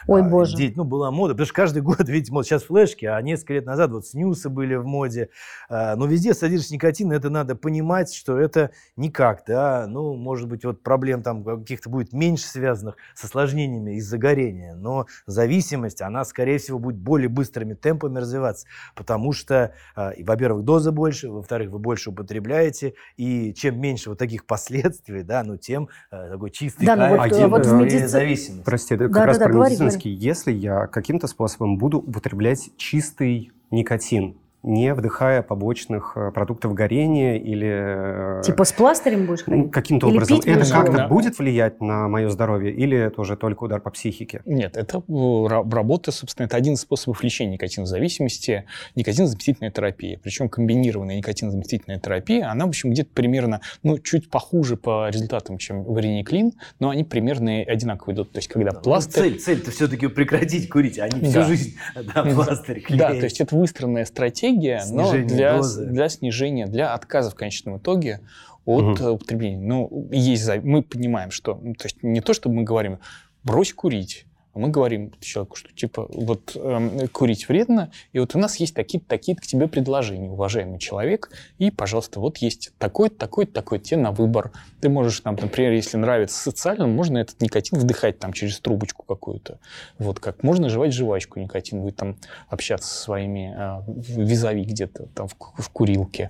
[0.07, 0.57] Ой, а, боже.
[0.57, 3.67] Деть, ну, была мода, потому что каждый год, видите, вот сейчас флешки, а несколько лет
[3.67, 5.31] назад вот снюсы были в моде.
[5.71, 10.49] А, но везде содержится никотин, это надо понимать, что это никак, да, ну, ну, может
[10.49, 16.25] быть, вот проблем там каких-то будет меньше связанных с осложнениями из-за горения, но зависимость, она,
[16.25, 21.79] скорее всего, будет более быстрыми темпами развиваться, потому что, э, во-первых, доза больше, во-вторых, вы
[21.79, 26.97] больше употребляете, и чем меньше вот таких последствий, да, ну, тем э, такой чистый да,
[26.97, 28.07] ну, вот, а вот в медици...
[28.07, 28.65] зависимость.
[28.65, 30.15] Прости, это как да, раз да, про говори, Говори.
[30.15, 38.39] Если я каким-то способом буду употреблять чистый никотин, не вдыхая побочных э, продуктов горения или...
[38.39, 39.73] Э, типа с пластырем будешь ходить?
[39.73, 40.41] Каким-то или образом.
[40.45, 41.09] Это как-то да.
[41.09, 44.41] будет влиять на мое здоровье или это уже только удар по психике?
[44.45, 50.21] Нет, это э, работа, собственно, это один из способов лечения никотинозависимости, никотинозаместительная терапия.
[50.23, 55.83] Причем комбинированная никотинозаместительная терапия, она, в общем, где-то примерно, ну, чуть похуже по результатам, чем
[55.83, 58.33] варениклин, но они примерно одинаково идут.
[58.33, 59.23] То есть, когда да, ну, пластырь...
[59.23, 61.45] Цель, цель-то все-таки прекратить курить, а не всю да.
[61.45, 61.77] жизнь
[62.15, 63.01] да, пластырь клеить.
[63.01, 67.79] Да, то есть это выстроенная стратегия, стратегия, но для, для снижения, для отказа в конечном
[67.79, 68.21] итоге
[68.65, 69.11] от угу.
[69.11, 69.61] употребления.
[69.61, 72.99] Ну, есть, мы понимаем, что, то есть не то, чтобы мы говорим,
[73.43, 78.39] брось курить, а мы говорим человеку, что типа вот э, курить вредно, и вот у
[78.39, 83.53] нас есть такие-то такие к тебе предложения, уважаемый человек, и, пожалуйста, вот есть такой-то, такой-то,
[83.53, 84.53] такой тебе на выбор.
[84.81, 89.59] Ты можешь там, например, если нравится социально, можно этот никотин вдыхать там через трубочку какую-то.
[89.99, 92.17] Вот как можно жевать жвачку никотин, будет там
[92.49, 96.29] общаться со своими э, визави где-то там в, в курилке.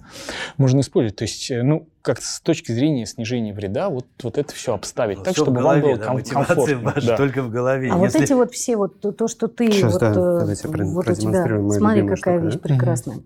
[0.56, 1.16] Можно использовать.
[1.16, 5.18] То есть, э, ну, как с точки зрения снижения вреда, вот, вот это все обставить
[5.18, 6.94] ну, так, все чтобы голове, вам было да, ком- комфортно.
[7.00, 7.16] Да.
[7.16, 7.90] только в голове.
[7.92, 8.18] А Если...
[8.18, 10.14] вот эти вот все, вот то, что ты, Сейчас, вот, да, э,
[10.84, 12.59] вот у тебя, смотри, какая штука, вещь да?
[12.61, 13.18] прекрасная.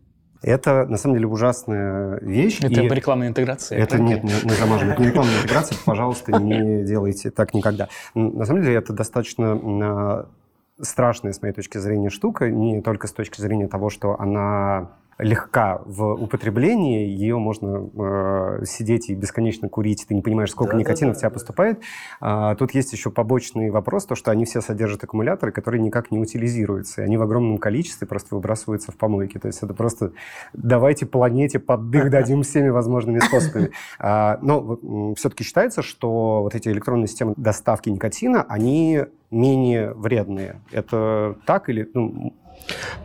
[0.43, 2.59] Это, на самом деле, ужасная вещь.
[2.61, 3.79] Это и рекламная интеграция.
[3.79, 4.91] Это нет, не, не замажем.
[4.91, 5.79] Это не рекламная интеграция.
[5.85, 7.89] Пожалуйста, не делайте так никогда.
[8.15, 10.29] На самом деле, это достаточно а,
[10.81, 12.51] страшная, с моей точки зрения, штука.
[12.51, 19.09] Не только с точки зрения того, что она легка в употреблении, ее можно э, сидеть
[19.09, 21.81] и бесконечно курить, ты не понимаешь, сколько да, никотина да, в тебя поступает.
[22.21, 26.19] А, тут есть еще побочный вопрос, то, что они все содержат аккумуляторы, которые никак не
[26.19, 29.39] утилизируются, и они в огромном количестве просто выбрасываются в помойки.
[29.39, 30.13] То есть это просто
[30.53, 33.71] давайте планете под дых дадим всеми возможными способами.
[33.99, 40.61] А, но все-таки считается, что вот эти электронные системы доставки никотина, они менее вредные.
[40.73, 41.89] Это так или...
[41.95, 42.35] Ну,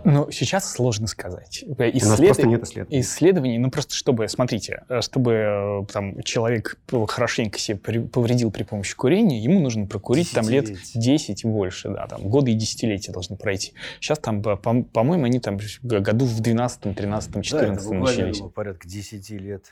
[0.03, 1.63] ну, сейчас сложно сказать.
[1.63, 2.03] Исслед...
[2.03, 3.01] У нас просто нет исследований.
[3.01, 9.39] Исследований, ну просто чтобы, смотрите, чтобы э, там человек хорошенько себе повредил при помощи курения,
[9.39, 13.73] ему нужно прокурить там лет 10 и больше, да, там годы и десятилетия должны пройти.
[13.99, 18.41] Сейчас там, по- по-моему, они там году в 12, 13, 14 да, начались.
[18.53, 19.65] порядка 10 лет.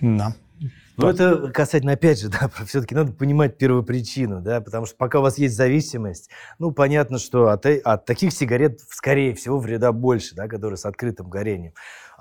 [0.00, 0.34] Да.
[0.96, 5.22] Ну, это касательно, опять же, да, все-таки надо понимать первопричину, да, потому что пока у
[5.22, 10.34] вас есть зависимость, ну, понятно, что от, э, от таких сигарет, скорее всего, вреда больше,
[10.34, 11.72] да, которые с открытым горением.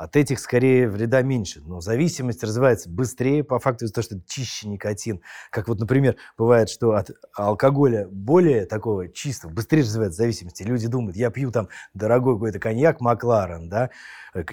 [0.02, 1.62] От этих, скорее, вреда меньше.
[1.64, 5.22] Но зависимость развивается быстрее, по факту из-за того, что чище никотин.
[5.52, 10.60] Как вот, например, бывает, что от алкоголя более такого чистого, быстрее развивается зависимость.
[10.62, 13.92] И люди думают, я пью там дорогой какой-то коньяк Макларен, да,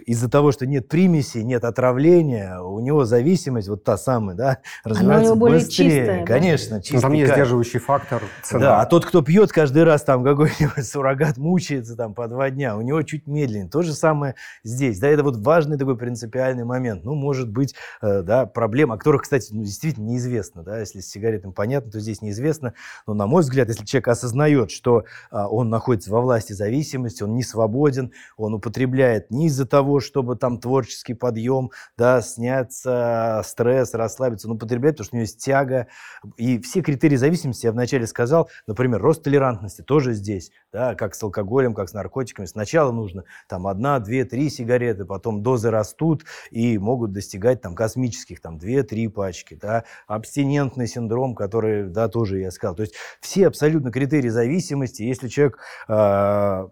[0.07, 5.35] из-за того, что нет примеси, нет отравления, у него зависимость, вот та самая, да, развивается
[5.35, 5.91] более быстрее.
[5.91, 6.83] Чистая, Конечно, да?
[6.83, 7.01] чистый.
[7.01, 8.61] там есть сдерживающий фактор цена.
[8.61, 12.77] Да, а тот, кто пьет каждый раз там какой-нибудь суррогат, мучается там по два дня,
[12.77, 13.69] у него чуть медленнее.
[13.69, 14.35] То же самое
[14.65, 14.99] здесь.
[14.99, 17.05] Да, это вот важный такой принципиальный момент.
[17.05, 20.63] Ну, может быть, э, да, проблем, о которых, кстати, ну, действительно неизвестно.
[20.63, 22.75] Да, если с сигаретами понятно, то здесь неизвестно.
[23.07, 27.35] Но, на мой взгляд, если человек осознает, что а, он находится во власти зависимости, он
[27.35, 34.49] не свободен, он употребляет не из-за того, чтобы там творческий подъем, да, сняться стресс, расслабиться,
[34.49, 35.89] он употребляет, потому что у него есть тяга.
[36.37, 41.23] И все критерии зависимости, я вначале сказал, например, рост толерантности тоже здесь, да, как с
[41.23, 42.47] алкоголем, как с наркотиками.
[42.47, 48.41] Сначала нужно там одна, две, три сигареты, потом дозы растут и могут достигать там космических,
[48.41, 52.75] там две-три пачки, да, абстинентный синдром, который, да, тоже я сказал.
[52.75, 55.59] То есть все абсолютно критерии зависимости, если человек
[55.89, 56.69] э,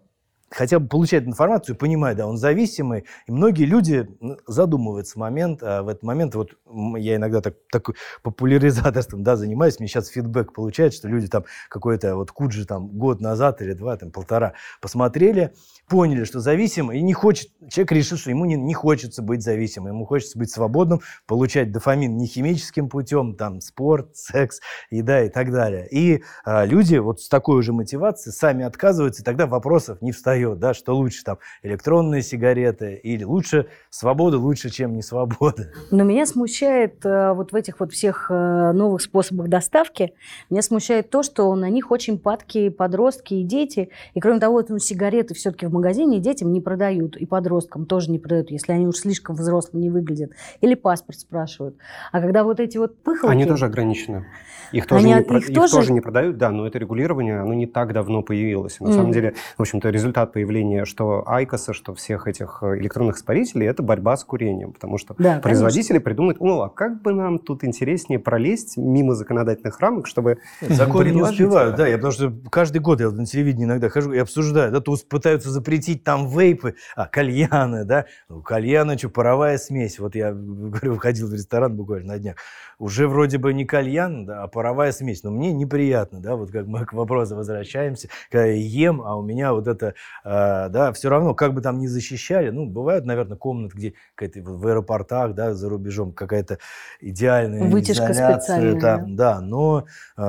[0.49, 3.05] хотя бы получает информацию, понимает, да, он зависимый.
[3.27, 4.07] И многие люди
[4.47, 6.51] задумываются момент, а в этот момент, вот
[6.97, 7.89] я иногда так, так
[8.23, 13.19] популяризаторством да, занимаюсь, мне сейчас фидбэк получает, что люди там какой-то вот Куджи там год
[13.19, 15.53] назад или два, там полтора посмотрели,
[15.89, 19.93] поняли, что зависим, и не хочет, человек решил, что ему не, не хочется быть зависимым,
[19.93, 24.59] ему хочется быть свободным, получать дофамин не химическим путем, там, спорт, секс,
[24.91, 25.87] еда и так далее.
[25.89, 30.36] И а, люди вот с такой уже мотивацией сами отказываются, и тогда вопросов не встает
[30.37, 35.71] продает, да, что лучше там электронные сигареты или лучше свобода лучше, чем не свобода.
[35.91, 40.13] Но меня смущает э, вот в этих вот всех э, новых способах доставки,
[40.49, 43.89] меня смущает то, что на них очень падки подростки и дети.
[44.13, 48.19] И кроме того, ну, сигареты все-таки в магазине детям не продают, и подросткам тоже не
[48.19, 50.31] продают, если они уж слишком взрослым не выглядят.
[50.61, 51.75] Или паспорт спрашивают.
[52.11, 53.31] А когда вот эти вот пыхалки...
[53.31, 54.25] Они тоже ограничены.
[54.73, 57.39] Их тоже, Они- не, про- их их тоже- тоже не продают, да, но это регулирование,
[57.39, 58.79] оно не так давно появилось.
[58.81, 59.13] На самом Мгм.
[59.13, 64.17] деле, в общем-то, результат появления что Айкоса, что всех этих э, электронных испарителей, это борьба
[64.17, 68.77] с курением, потому что Да, производители придумают, о, а как бы нам тут интереснее пролезть
[68.77, 70.39] мимо законодательных рамок, чтобы...
[70.61, 71.87] Законы не успевают, да.
[71.87, 75.49] Я потому что каждый год я на телевидении иногда хожу и обсуждаю, да, то пытаются
[75.49, 78.05] запретить там вейпы, а, кальяны, да.
[78.29, 79.99] Ну, кальяны, что, паровая смесь.
[79.99, 82.35] Вот я, говорю, выходил в ресторан буквально на днях.
[82.79, 85.23] Уже вроде бы не кальян, да, а паровая смесь.
[85.23, 89.23] Но мне неприятно, да, вот как мы к вопросу возвращаемся, когда я ем, а у
[89.23, 89.95] меня вот это,
[90.27, 93.93] да, все равно, как бы там ни защищали, ну, бывают, наверное, комнаты, где
[94.41, 96.57] в аэропортах, да, за рубежом какая-то
[97.01, 99.85] идеальная Вытяжка изоляция, специальная, там, да, но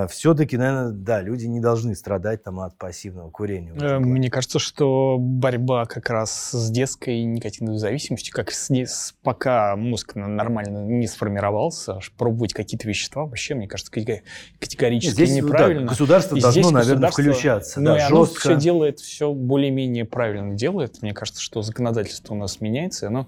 [0.09, 3.73] все-таки, наверное, да, люди не должны страдать там от пассивного курения.
[3.81, 3.99] Э.
[3.99, 10.15] Мне кажется, что борьба как раз с детской никотиновой зависимостью, как с, с- пока мозг
[10.15, 14.21] нормально не сформировался, аж пробовать какие-то вещества, вообще, мне кажется, катего-
[14.61, 15.87] категорически Здесь, да, неправильно.
[15.89, 17.81] государство И должно, здесь наверное, включаться.
[17.81, 18.41] Ну, да, и оно жестко.
[18.41, 21.03] все делает, все более-менее правильно делает.
[21.03, 23.27] Мне кажется, что законодательство у нас меняется, и оно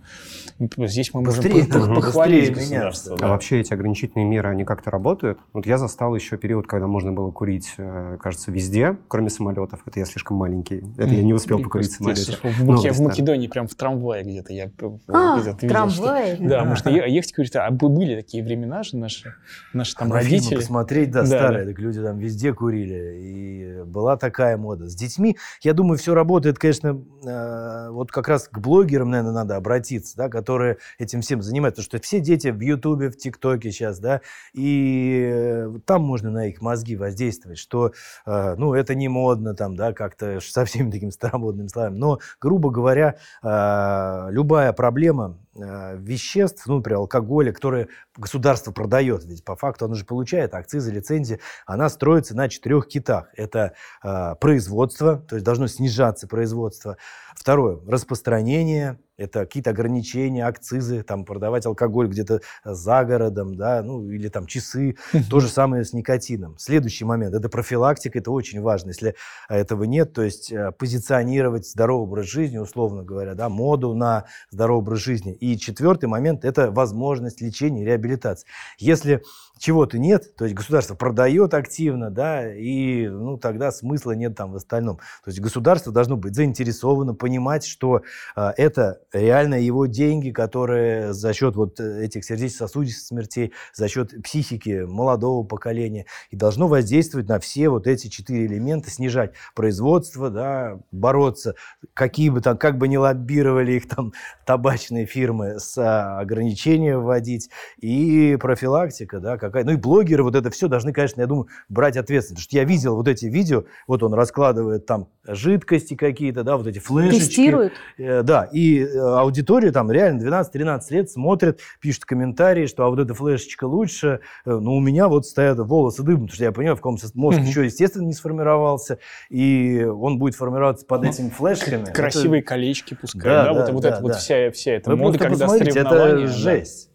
[0.77, 3.15] здесь мы можем Быстрее, пох- похвалить государство.
[3.17, 3.29] А да.
[3.29, 5.39] вообще эти ограничительные меры, они как-то работают?
[5.53, 9.81] Вот я застал еще период, когда можно было курить, э, кажется, везде, кроме самолетов.
[9.87, 10.83] Это я слишком маленький.
[10.97, 12.33] Это я не успел покурить самолете.
[12.43, 13.01] В, Ну, Маке- в.
[13.01, 16.35] Македонии, прям в трамвае где-то я п- А, где-то видел, трамвай.
[16.37, 17.57] что- Да, можно ехать курить.
[17.57, 19.35] А были такие времена же наши,
[19.73, 20.57] наши там А родители.
[20.57, 21.71] посмотреть, да, Да, старые, да.
[21.73, 24.89] так люди там везде курили, и была такая мода.
[24.89, 29.57] С детьми, я думаю, все работает, конечно, э, вот как раз к блогерам, наверное, надо
[29.57, 33.99] обратиться, да, которые этим всем занимаются, потому что все дети в Ютубе, в ТикТоке сейчас,
[33.99, 34.21] да,
[34.53, 37.93] и э, там можно на их мозги воздействовать, что,
[38.27, 42.71] э, ну, это не модно там, да, как-то со всеми такими старомодными словами, но, грубо
[42.71, 50.05] говоря, любая проблема веществ, ну, например, алкоголя, которые государство продает, ведь по факту оно же
[50.05, 53.29] получает акцизы, лицензии, она строится на четырех китах.
[53.37, 53.75] Это
[54.05, 56.97] э, производство, то есть должно снижаться производство.
[57.35, 64.29] Второе, распространение, это какие-то ограничения, акцизы, там продавать алкоголь где-то за городом, да, ну или
[64.29, 64.97] там часы,
[65.29, 66.57] то же самое с никотином.
[66.59, 68.89] Следующий момент, это профилактика, это очень важно.
[68.89, 69.15] Если
[69.49, 74.81] этого нет, то есть э, позиционировать здоровый образ жизни, условно говоря, да, моду на здоровый
[74.81, 75.35] образ жизни.
[75.35, 78.47] И четвертый момент– это возможность лечения и реабилитации.
[78.79, 79.23] Если
[79.61, 84.57] чего-то нет, то есть государство продает активно, да, и ну, тогда смысла нет там в
[84.57, 84.97] остальном.
[84.97, 88.01] То есть государство должно быть заинтересовано, понимать, что
[88.35, 94.23] а, это реально его деньги, которые за счет вот э, этих сердечно-сосудистых смертей, за счет
[94.23, 100.79] психики молодого поколения, и должно воздействовать на все вот эти четыре элемента, снижать производство, да,
[100.93, 101.55] бороться,
[101.95, 104.13] какие бы там, как бы ни лоббировали их там
[104.47, 109.65] табачные фирмы, с а, ограничения вводить, и профилактика, да, какая.
[109.65, 112.47] Ну и блогеры, вот это все должны, конечно, я думаю, брать ответственность.
[112.47, 116.67] Потому что я видел вот эти видео, вот он раскладывает там жидкости какие-то, да, вот
[116.67, 117.27] эти флешечки.
[117.27, 117.73] Тестируют.
[117.99, 123.15] Э, Да, и аудитория там реально 12-13 лет смотрит, пишет комментарии, что а вот эта
[123.15, 124.21] флешечка лучше.
[124.45, 127.39] Э, Но у меня вот стоят волосы дыбом, потому что я понимаю, в каком мозг
[127.39, 127.47] Мгм.
[127.49, 128.99] еще, естественно, не сформировался,
[129.29, 131.83] и он будет формироваться под этими флешками.
[131.83, 134.19] Это- Красивые колечки пускай, Да, да, да, вот, вот да, это вот да.
[134.19, 136.25] вся, вся эта Вы мода, когда соревнования.
[136.25, 136.91] это жесть.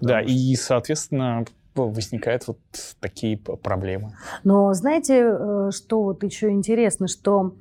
[0.00, 1.44] Да, и, соответственно,
[1.74, 2.58] возникают вот
[3.00, 4.12] такие проблемы.
[4.44, 7.54] Но знаете, э, что вот еще интересно, что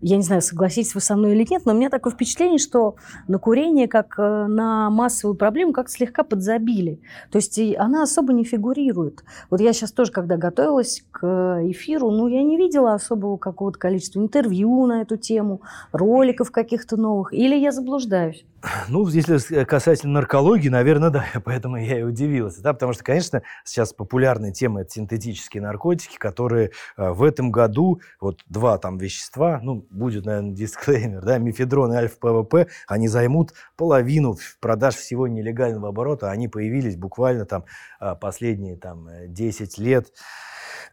[0.00, 2.96] я не знаю, согласитесь вы со мной или нет, но у меня такое впечатление, что
[3.28, 7.00] на курение как э, на массовую проблему как слегка подзабили.
[7.30, 9.24] То есть она особо не фигурирует.
[9.50, 14.20] Вот я сейчас тоже, когда готовилась к эфиру, ну, я не видела особого какого-то количества
[14.20, 17.32] интервью на эту тему, роликов каких-то новых.
[17.32, 18.44] Или я заблуждаюсь?
[18.88, 23.42] Ну, если с- касательно наркологии, наверное, да, поэтому я и удивился, да, потому что, конечно,
[23.64, 29.60] сейчас популярная тема– это синтетические наркотики, которые э, в этом году, вот два там вещества,
[29.62, 36.30] ну, будет, наверное, дисклеймер, да, мифедрон и альфа-ПВП, они займут половину продаж всего нелегального оборота,
[36.30, 37.64] они появились буквально там
[38.00, 40.12] э, последние там э, 10 лет,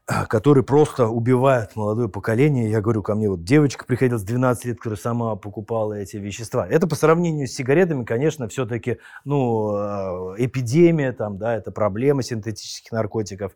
[0.08, 2.72] а, которые просто убивают молодое поколение.
[2.72, 6.68] Я говорю, ко мне вот девочка приходила с 12 лет, которая сама покупала эти вещества.
[6.68, 12.92] Это по сравнению с сигаретами, конечно, все-таки ну, э, эпидемия, там, да, это проблема синтетических
[12.92, 13.52] наркотиков,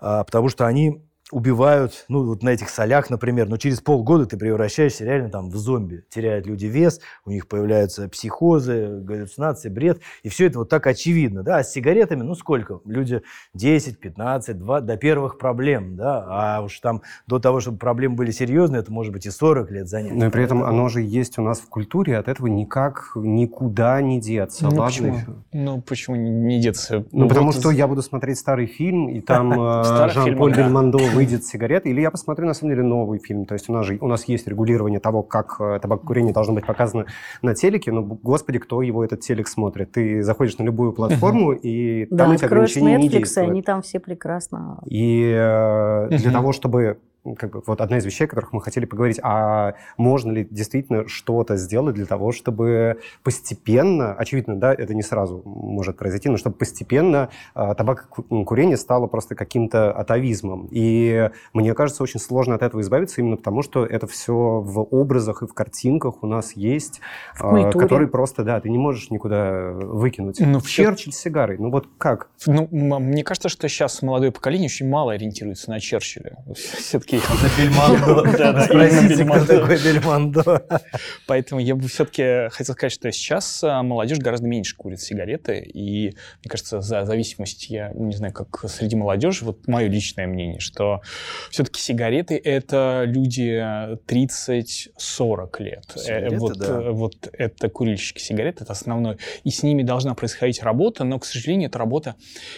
[0.00, 1.02] а, потому что они
[1.32, 5.56] убивают, ну, вот на этих солях, например, но через полгода ты превращаешься реально там в
[5.56, 6.04] зомби.
[6.10, 11.42] Теряют люди вес, у них появляются психозы, галлюцинации, бред, и все это вот так очевидно,
[11.42, 12.80] да, а с сигаретами, ну, сколько?
[12.84, 13.22] Люди
[13.54, 18.30] 10, 15, 2, до первых проблем, да, а уж там до того, чтобы проблемы были
[18.30, 20.12] серьезные, это может быть и 40 лет занять.
[20.12, 24.00] Но и при этом оно же есть у нас в культуре, от этого никак никуда
[24.02, 24.66] не деться.
[24.66, 25.18] Ну, почему?
[25.52, 27.06] Ну, почему не деться?
[27.10, 30.54] Ну, потому вот что я буду смотреть старый фильм, и там э, Жан-Поль.
[30.54, 33.44] Бельмондо выйдет с сигаретой, или я посмотрю, на самом деле, новый фильм.
[33.44, 36.66] То есть у нас же у нас есть регулирование того, как э, табакокурение должно быть
[36.66, 37.06] показано
[37.42, 39.92] на телеке, но, господи, кто его этот телек смотрит?
[39.92, 43.50] Ты заходишь на любую платформу, и Да, там эти откроешь ограничения не Netflix, и действуют.
[43.50, 44.80] они там все прекрасно.
[44.86, 48.60] И э, для того, чтобы ну, как бы, вот одна из вещей, о которых мы
[48.60, 54.92] хотели поговорить, а можно ли действительно что-то сделать для того, чтобы постепенно, очевидно, да, это
[54.94, 60.68] не сразу может произойти, но чтобы постепенно э, табакокурение стало просто каким-то атовизмом.
[60.70, 65.42] И мне кажется, очень сложно от этого избавиться именно потому, что это все в образах
[65.42, 67.00] и в картинках у нас есть,
[67.38, 67.84] В э, культуре.
[67.86, 70.40] которые просто, да, ты не можешь никуда выкинуть.
[70.40, 72.28] Ну, всё- Черчилль с сигарой, ну вот как?
[72.46, 76.36] Ну, м- мне кажется, что сейчас молодое поколение очень мало ориентируется на Черчилля.
[76.54, 77.18] Все-таки На
[77.58, 78.22] Бельмондо.
[78.38, 79.60] Да, да, Спросите, кто Бельмондо.
[79.60, 80.66] такой Бельмондо.
[81.26, 86.06] Поэтому я бы все-таки хотел сказать, что сейчас а, молодежь гораздо меньше курит сигареты, и
[86.06, 91.02] мне кажется, за зависимость, я не знаю, как среди молодежи, вот мое личное мнение, что
[91.50, 93.62] все-таки сигареты— это люди
[94.06, 95.84] 30-40 лет.
[95.94, 96.66] Э, Сигареты, вот, да.
[96.66, 99.18] э, вот это курильщики сигарет, это основное.
[99.44, 102.14] И с ними должна происходить работа, но, к сожалению, эта работа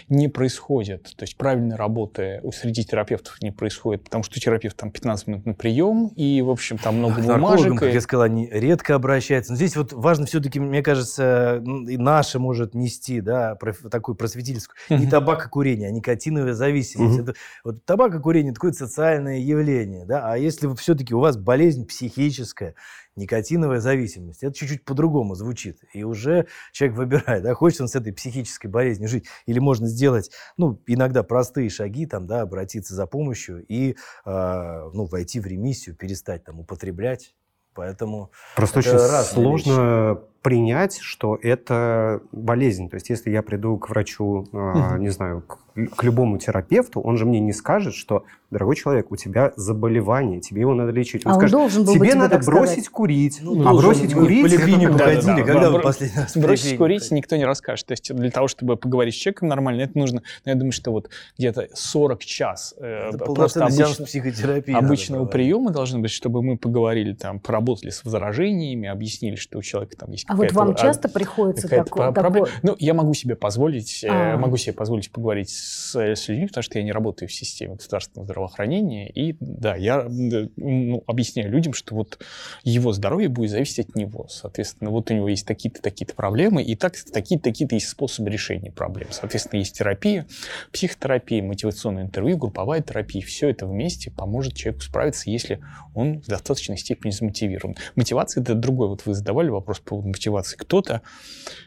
[0.08, 1.14] не происходит.
[1.16, 5.26] То есть правильной работы у среди терапевтов не происходит, потому что у терапевта там 15
[5.26, 7.78] минут на прием, и, в общем, там много К наркологам, бумажек.
[7.80, 9.52] как и- я сказал, они редко обращаются.
[9.52, 14.76] Но здесь вот важно все-таки, мне кажется, и наше может нести, да, проф- такую просветительскую,
[14.90, 17.18] не табакокурение, а никотиновая зависимость.
[17.20, 17.34] Это,
[17.64, 22.74] вот табакокурение такое социальное явление, да, а если все-таки у вас болезнь психическая,
[23.16, 25.78] никотиновая зависимость, это чуть-чуть по-другому звучит.
[25.92, 30.30] И уже человек выбирает, да, хочет он с этой психической болезнью жить, или можно сделать,
[30.56, 33.94] ну, иногда простые шаги, там, да, обратиться за помощью и, э,
[34.24, 37.34] ну, войти в ремиссию, перестать там употреблять.
[37.74, 40.22] Поэтому Просто очень сложно
[40.54, 42.90] принять, что это болезнь.
[42.90, 45.58] То есть, если я приду к врачу, э, не знаю, к,
[45.96, 50.60] к любому терапевту, он же мне не скажет, что, дорогой человек, у тебя заболевание, тебе
[50.60, 51.24] его надо лечить.
[51.24, 52.88] Он А он скажет, должен был бы тебе тебе надо бросить сказать.
[52.90, 53.38] курить.
[53.42, 54.42] Ну, а должен бросить курить...
[54.42, 55.42] Поликлинику это- ходили, Да-да-да.
[55.44, 57.86] когда Бро- вы последний раз Бросить курить никто не расскажет.
[57.86, 60.92] То есть для того, чтобы поговорить с человеком нормально, это нужно, ну, я думаю, что
[60.92, 64.74] вот где-то 40 час э, Это просто обычно- психотерапии.
[64.74, 69.96] обычного приема должно быть, чтобы мы поговорили там, поработали с возражениями, объяснили, что у человека
[69.96, 72.12] там есть А вот вам а, часто приходится такое?
[72.12, 74.36] такое- Ну, я могу себе позволить, э, А.
[74.36, 78.26] могу себе позволить поговорить с, с людьми, потому что я не работаю в системе государственного
[78.26, 82.18] здравоохранения, и да, я ну, объясняю людям, что вот
[82.64, 86.74] его здоровье будет зависеть от него, соответственно, вот у него есть такие-то, такие-то проблемы, и
[86.76, 89.08] так, такие-то, такие-то есть способы решения проблем.
[89.10, 90.26] Соответственно, есть терапия,
[90.72, 95.60] психотерапия, мотивационное интервью, групповая терапия, все это вместе поможет человеку справиться, если
[95.94, 97.76] он в достаточной степени замотивирован.
[97.96, 98.88] Мотивация– это другой.
[98.88, 100.56] Вот вы задавали вопрос по поводу мотивации.
[100.56, 101.02] Кто-то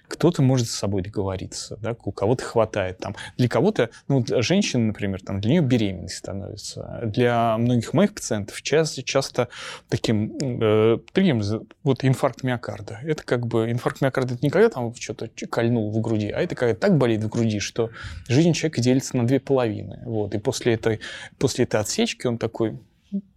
[0.08, 3.16] кто-то может с собой договориться, да, у кого-то хватает там.
[3.38, 7.01] Для кого-то, ну, женщина, например, там, для нее беременность становится.
[7.03, 9.49] Для многих моих пациентов часто, часто
[9.89, 12.99] таким э, триггером вот инфаркт миокарда.
[13.03, 16.55] Это как бы инфаркт миокарда, это не когда там что-то кольнул в груди, а это
[16.55, 17.89] когда так болит в груди, что
[18.30, 20.01] жизнь человека делится на две половины.
[20.05, 20.34] Вот.
[20.34, 21.01] И после этой,
[21.38, 22.80] после этой отсечки он такой,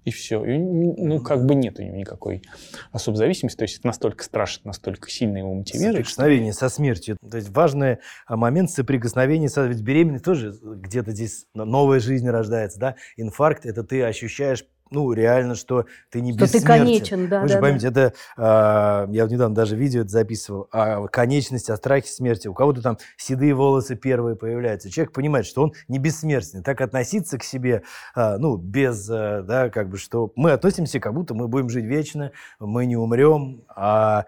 [0.04, 0.44] и все.
[0.44, 2.42] И, ну, как бы нет у него никакой
[2.92, 3.56] особой зависимости.
[3.58, 6.06] То есть это настолько страшно, настолько сильно его мотивирует.
[6.06, 7.16] что- Соприкосновение со смертью.
[7.28, 9.66] То есть важный а, момент соприкосновения со...
[9.66, 12.96] Ведь беременность тоже где-то здесь новая жизнь рождается, да?
[13.16, 16.66] Инфаркт– это ты ощущаешь ну, реально, что ты не Что ты бессмертен.
[16.66, 21.06] конечен, да, Вы же да, поймите, это, а, я недавно даже видео это записывал, о
[21.08, 22.48] конечности, о страхе смерти.
[22.48, 24.90] У кого-то там седые волосы первые появляются.
[24.90, 26.62] Человек понимает, что он не бессмертен.
[26.62, 27.82] Так относиться к себе,
[28.14, 31.84] а, ну, без, а, да, как бы, что мы относимся, как будто мы будем жить
[31.84, 34.26] вечно, мы не умрем, а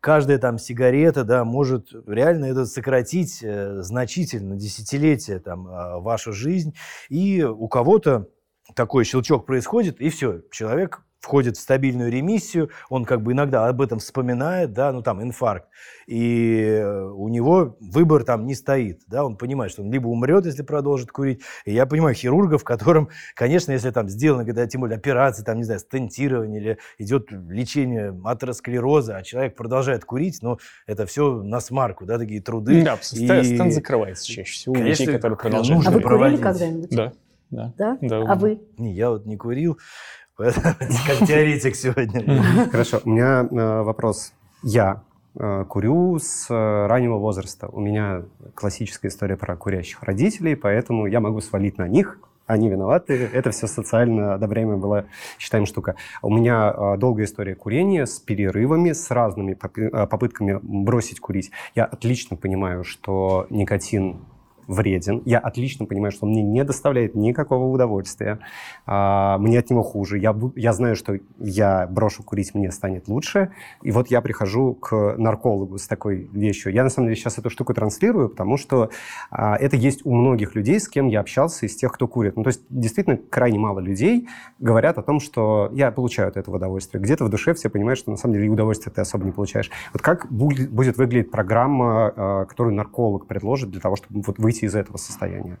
[0.00, 6.74] каждая там сигарета, да, может реально это сократить э, значительно, десятилетия там э, вашу жизнь.
[7.08, 8.28] И у кого-то
[8.74, 13.82] такой щелчок происходит, и все, человек входит в стабильную ремиссию, он как бы иногда об
[13.82, 15.68] этом вспоминает, да, ну там инфаркт,
[16.06, 20.46] и э, у него выбор там не стоит, да, он понимает, что он либо умрет,
[20.46, 24.96] если продолжит курить, и я понимаю хирургов, которым, конечно, если там сделано, когда тем более
[24.96, 31.04] операция, там, не знаю, стентирование или идет лечение атеросклероза, а человек продолжает курить, но это
[31.04, 32.82] все на смарку, да, такие труды.
[32.82, 35.86] Да, И- стенд закрывается чаще всего у людей, Конечно, которые ну, продолжают.
[35.86, 36.90] А вы курили когда-нибудь?
[36.90, 37.12] Да.
[37.50, 37.74] Да.
[37.76, 37.98] Да?
[38.00, 38.22] Да.
[38.26, 38.60] А вы?
[38.78, 39.78] Не, я вот не курил,
[40.36, 40.74] поэтому
[41.06, 42.42] как теоретик сегодня.
[42.70, 44.32] Хорошо, у меня э, вопрос.
[44.62, 45.02] Я
[45.34, 47.68] э, курю с э, раннего возраста.
[47.68, 48.22] У меня
[48.54, 52.18] классическая история про курящих родителей, поэтому я могу свалить на них.
[52.46, 53.30] Они виноваты.
[53.32, 55.04] Это все социально одобряемая была,
[55.38, 55.94] считаем, штука.
[56.20, 61.50] У меня э, долгая история курения с перерывами, с разными попы- попытками бросить курить.
[61.74, 64.20] Я отлично понимаю, что никотин
[64.66, 65.22] вреден.
[65.24, 68.38] Я отлично понимаю, что он мне не доставляет никакого удовольствия.
[68.86, 70.18] А, мне от него хуже.
[70.18, 73.52] Я, я знаю, что я брошу курить, мне станет лучше.
[73.82, 76.72] И вот я прихожу к наркологу с такой вещью.
[76.72, 78.90] Я, на самом деле, сейчас эту штуку транслирую, потому что
[79.30, 82.36] а, это есть у многих людей, с кем я общался, из тех, кто курит.
[82.36, 86.56] Ну, то есть, действительно, крайне мало людей говорят о том, что я получаю от этого
[86.56, 87.02] удовольствие.
[87.02, 89.70] Где-то в душе все понимают, что, на самом деле, удовольствие ты особо не получаешь.
[89.92, 94.59] Вот как будет, будет выглядеть программа, а, которую нарколог предложит для того, чтобы вот выйти
[94.66, 95.58] из этого состояния?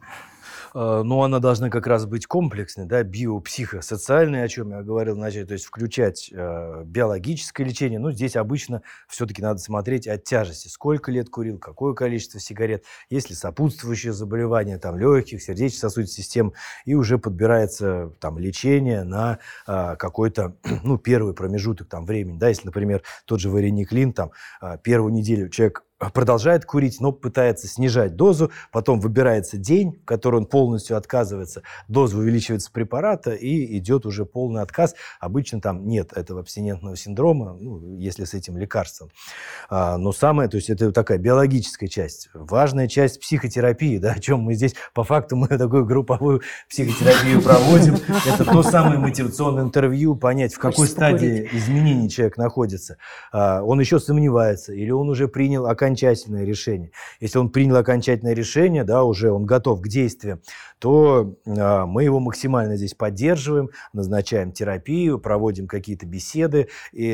[0.74, 5.46] Э, Но она должна как раз быть комплексной, да, биопсихосоциальной, о чем я говорил вначале,
[5.46, 7.98] то есть включать э, биологическое лечение.
[7.98, 10.68] Ну, здесь обычно все-таки надо смотреть от тяжести.
[10.68, 16.52] Сколько лет курил, какое количество сигарет, есть ли сопутствующие заболевания, там, легких, сердечно-сосудистой системы,
[16.84, 22.66] и уже подбирается там лечение на э, какой-то, ну, первый промежуток там времени, да, если,
[22.66, 24.30] например, тот же варениклин, там,
[24.62, 30.36] э, первую неделю человек продолжает курить, но пытается снижать дозу, потом выбирается день, в который
[30.36, 34.94] он полностью отказывается, доза увеличивается препарата и идет уже полный отказ.
[35.20, 39.10] Обычно там нет этого абстинентного синдрома, ну, если с этим лекарством.
[39.68, 42.30] А, но самое, то есть это такая биологическая часть.
[42.32, 47.96] Важная часть психотерапии, да, о чем мы здесь, по факту, мы такую групповую психотерапию проводим.
[48.26, 52.96] Это то самое мотивационное интервью, понять, в какой стадии изменений человек находится.
[53.32, 56.92] А, Он еще сомневается, или он уже принял окончательное решение.
[57.20, 60.40] Если он принял окончательное решение, да, уже он готов к действиям,
[60.78, 66.68] то а, мы его максимально здесь поддерживаем, назначаем терапию, проводим какие-то беседы.
[66.92, 67.06] И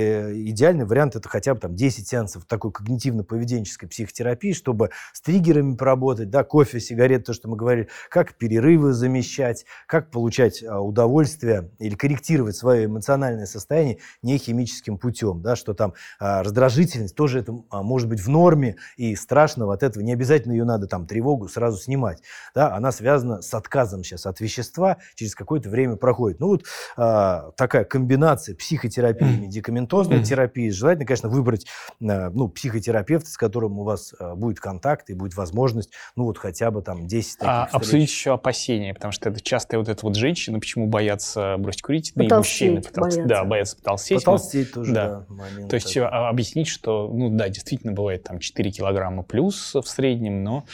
[0.50, 6.30] идеальный вариант это хотя бы там 10 сеансов такой когнитивно-поведенческой психотерапии, чтобы с триггерами поработать,
[6.30, 11.94] да, кофе, сигарет, то, что мы говорили, как перерывы замещать, как получать а, удовольствие или
[11.94, 18.08] корректировать свое эмоциональное состояние не химическим путем, да, что там а, раздражительность тоже это может
[18.08, 18.65] быть в норме
[18.96, 22.22] и страшного от этого не обязательно ее надо там тревогу сразу снимать,
[22.54, 26.40] да, она связана с отказом сейчас от вещества, через какое-то время проходит.
[26.40, 26.64] Ну вот
[26.96, 30.70] а, такая комбинация психотерапии и медикаментозной терапии.
[30.70, 31.66] Желательно, конечно, выбрать
[32.02, 36.38] а, ну, психотерапевта, с которым у вас а, будет контакт и будет возможность, ну вот
[36.38, 37.82] хотя бы там 10 таких А, встреч.
[37.82, 42.12] обсудить еще опасения, потому что это часто вот это вот женщины, почему боятся бросить курить,
[42.14, 43.24] да и мужчины потолстеть.
[43.24, 43.28] боятся.
[43.28, 44.18] Да, боятся потолстеть.
[44.18, 45.08] Потолстеть тоже, да.
[45.08, 49.74] да, момент То есть а, объяснить, что, ну да, действительно бывает там 4 килограмма плюс
[49.74, 50.64] в среднем, но,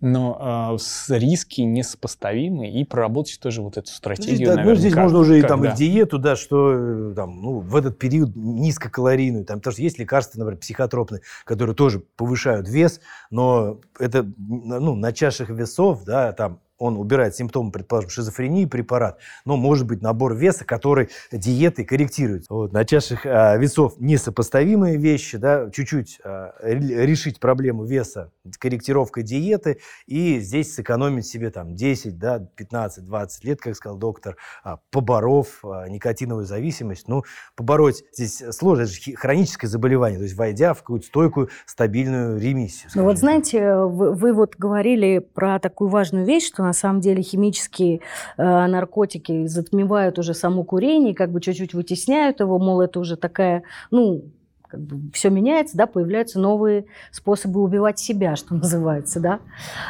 [0.00, 4.94] но с риски несопоставимы, и проработать тоже вот эту Ну, стратегию, здесь, ну, наверное, здесь
[4.94, 7.98] как- можно уже и там и в диету, да, что э, там, ну, в этот
[7.98, 13.00] период низкокалорийную, там, потому что есть лекарства, например, психотропные, которые тоже повышают вес,
[13.30, 19.56] но это, ну, на чашах весов, да, там, он убирает симптомы, предположим, шизофрении препарат, но
[19.56, 22.46] может быть набор веса, который диетой корректирует.
[22.48, 29.24] Вот, на чашах а, весов несопоставимые вещи, да, чуть-чуть а, ре- решить проблему веса корректировкой
[29.24, 34.78] диеты и здесь сэкономить себе там 10, да, 15, 20 лет, как сказал доктор, а,
[34.90, 37.08] поборов а, никотиновую зависимость.
[37.08, 37.24] Ну,
[37.56, 42.90] побороть здесь сложно, это же хроническое заболевание, то есть войдя в какую-то стойкую стабильную ремиссию.
[42.94, 47.22] Ну вот знаете, вы, вы вот говорили про такую важную вещь, что на самом деле
[47.22, 48.00] химические
[48.36, 53.62] э, наркотики затмевают уже само курение, как бы чуть-чуть вытесняют его, мол, это уже такая,
[53.90, 54.24] ну,
[54.68, 59.40] как бы все меняется, да, появляются новые способы убивать себя, что называется, да.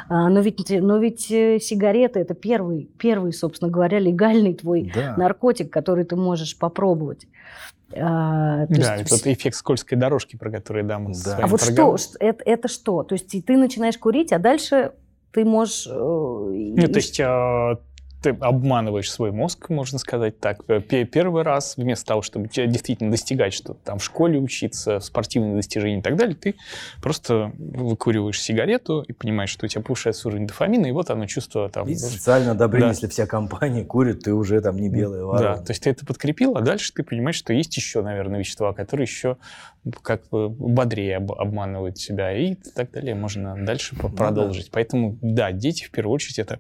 [0.09, 5.17] А, но ведь, но ведь э, сигареты это первый, первый, собственно говоря, легальный твой Да.
[5.17, 7.27] наркотик, который ты можешь попробовать.
[7.93, 11.33] А, то Да, есть это вот эффект скользкой дорожки, про который да, мы с Да.
[11.33, 13.03] вами а вот что, это, это что?
[13.03, 14.93] То есть ты начинаешь курить, а дальше
[15.33, 15.87] ты можешь...
[15.87, 17.79] э, Ну, и- то есть а,
[18.23, 20.65] ты обманываешь свой мозг, можно сказать так.
[20.65, 25.99] Пе- Первый раз, вместо того, чтобы действительно достигать что-то там в школе учиться, спортивные достижения
[26.01, 26.57] и так далее, ты
[27.01, 31.69] просто выкуриваешь сигарету и понимаешь, что у тебя повышается уровень дофамина, и вот оно чувство
[31.69, 31.87] там...
[31.89, 32.95] И социально одобрение, Да.
[32.95, 35.57] если вся компания курит, ты уже там не белая Да, ворона.
[35.65, 39.05] то есть ты это подкрепил, а дальше ты понимаешь, что есть еще, наверное, вещества, которые
[39.05, 39.37] еще
[40.03, 43.15] как бы бодрее об- обманывают себя и так далее.
[43.15, 44.09] Можно дальше да.
[44.09, 44.71] продолжить.
[44.71, 46.59] Поэтому, да, дети в первую очередь это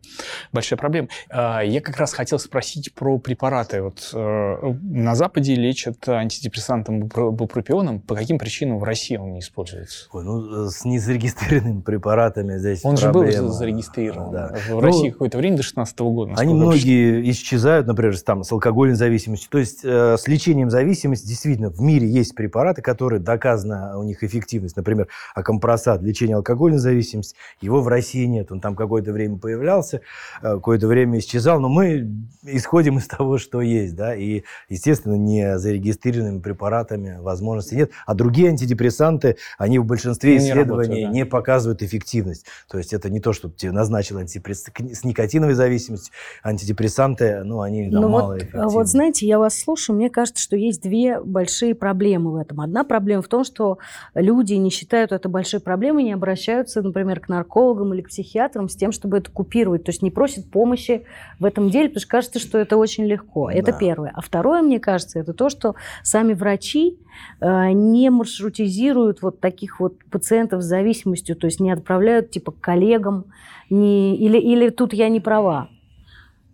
[0.52, 1.08] большая проблема.
[1.50, 3.80] А, я как раз хотел спросить про препараты.
[3.80, 8.00] Вот э, на Западе лечат антидепрессантом бупропионом.
[8.00, 10.08] По каким причинам в России он не используется?
[10.12, 13.32] Ой, ну, с незарегистрированными препаратами здесь Он проблема.
[13.32, 14.54] же был зарегистрирован Да.
[14.68, 16.34] в Ну, России какое-то время, до 16 года.
[16.36, 19.48] Они многие исчезают, например, там, с алкогольной зависимостью.
[19.50, 24.22] То есть э, с лечением зависимости действительно в мире есть препараты, которые доказана у них
[24.22, 24.76] эффективность.
[24.76, 27.36] Например, акомпросат, лечение алкогольной зависимости.
[27.62, 28.52] Его в России нет.
[28.52, 30.02] Он там какое-то время появлялся,
[30.42, 31.60] э, какое-то время исчезал.
[31.60, 32.10] Но мы
[32.42, 33.94] исходим из того, что есть.
[33.94, 34.14] Да?
[34.14, 37.90] И, естественно, не зарегистрированными препаратами возможности нет.
[38.06, 41.12] А другие антидепрессанты, они в большинстве Не исследований работают, да.
[41.12, 42.46] не показывают эффективность.
[42.68, 44.64] То есть это не то, что тебе назначил антидепресс...
[44.64, 46.12] с никотиновой зависимостью.
[46.42, 48.68] Антидепрессанты, ну, они да, Ну мало вот, эффективны.
[48.68, 52.60] вот знаете, я вас слушаю, мне кажется, что есть две большие проблемы в этом.
[52.60, 53.78] Одна проблема в том, что
[54.14, 58.76] люди не считают это большой проблемой, не обращаются, например, к наркологам или к психиатрам с
[58.76, 61.04] тем, чтобы это купировать, то есть не просят помощи
[61.38, 63.50] в этом деле, потому что кажется, что это очень легко.
[63.50, 63.78] Это Да.
[63.78, 64.12] первое.
[64.14, 66.98] А второе, мне кажется, это то, что сами врачи
[67.40, 72.60] э, не маршрутизируют вот таких вот пациентов с зависимостью, то есть не отправляют типа к
[72.60, 73.26] коллегам,
[73.70, 75.68] не, или, или тут я не права.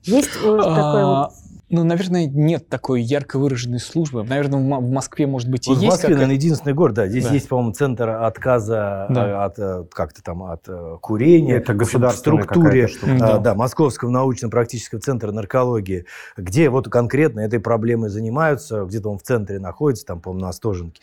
[0.02, 1.30] Есть э, такое А, вот
[1.74, 4.22] Ну, наверное, нет такой ярко выраженной службы.
[4.22, 6.72] Наверное, в Мо- в Москве, может быть, и Вот в есть Москве, какая- наверное, единственный
[6.72, 7.08] город, да.
[7.08, 7.34] Здесь Да.
[7.34, 9.28] есть, по-моему, центр отказа Да.
[9.28, 11.54] э, от э, как-то там от э, курения.
[11.56, 13.38] Это В общем, в государственная структуре Да.
[13.38, 16.04] да, Московского научно-практического центра наркологии,
[16.36, 21.02] где вот конкретно этой проблемой занимаются, где-то он в центре находится, там, по-моему, на Остоженке.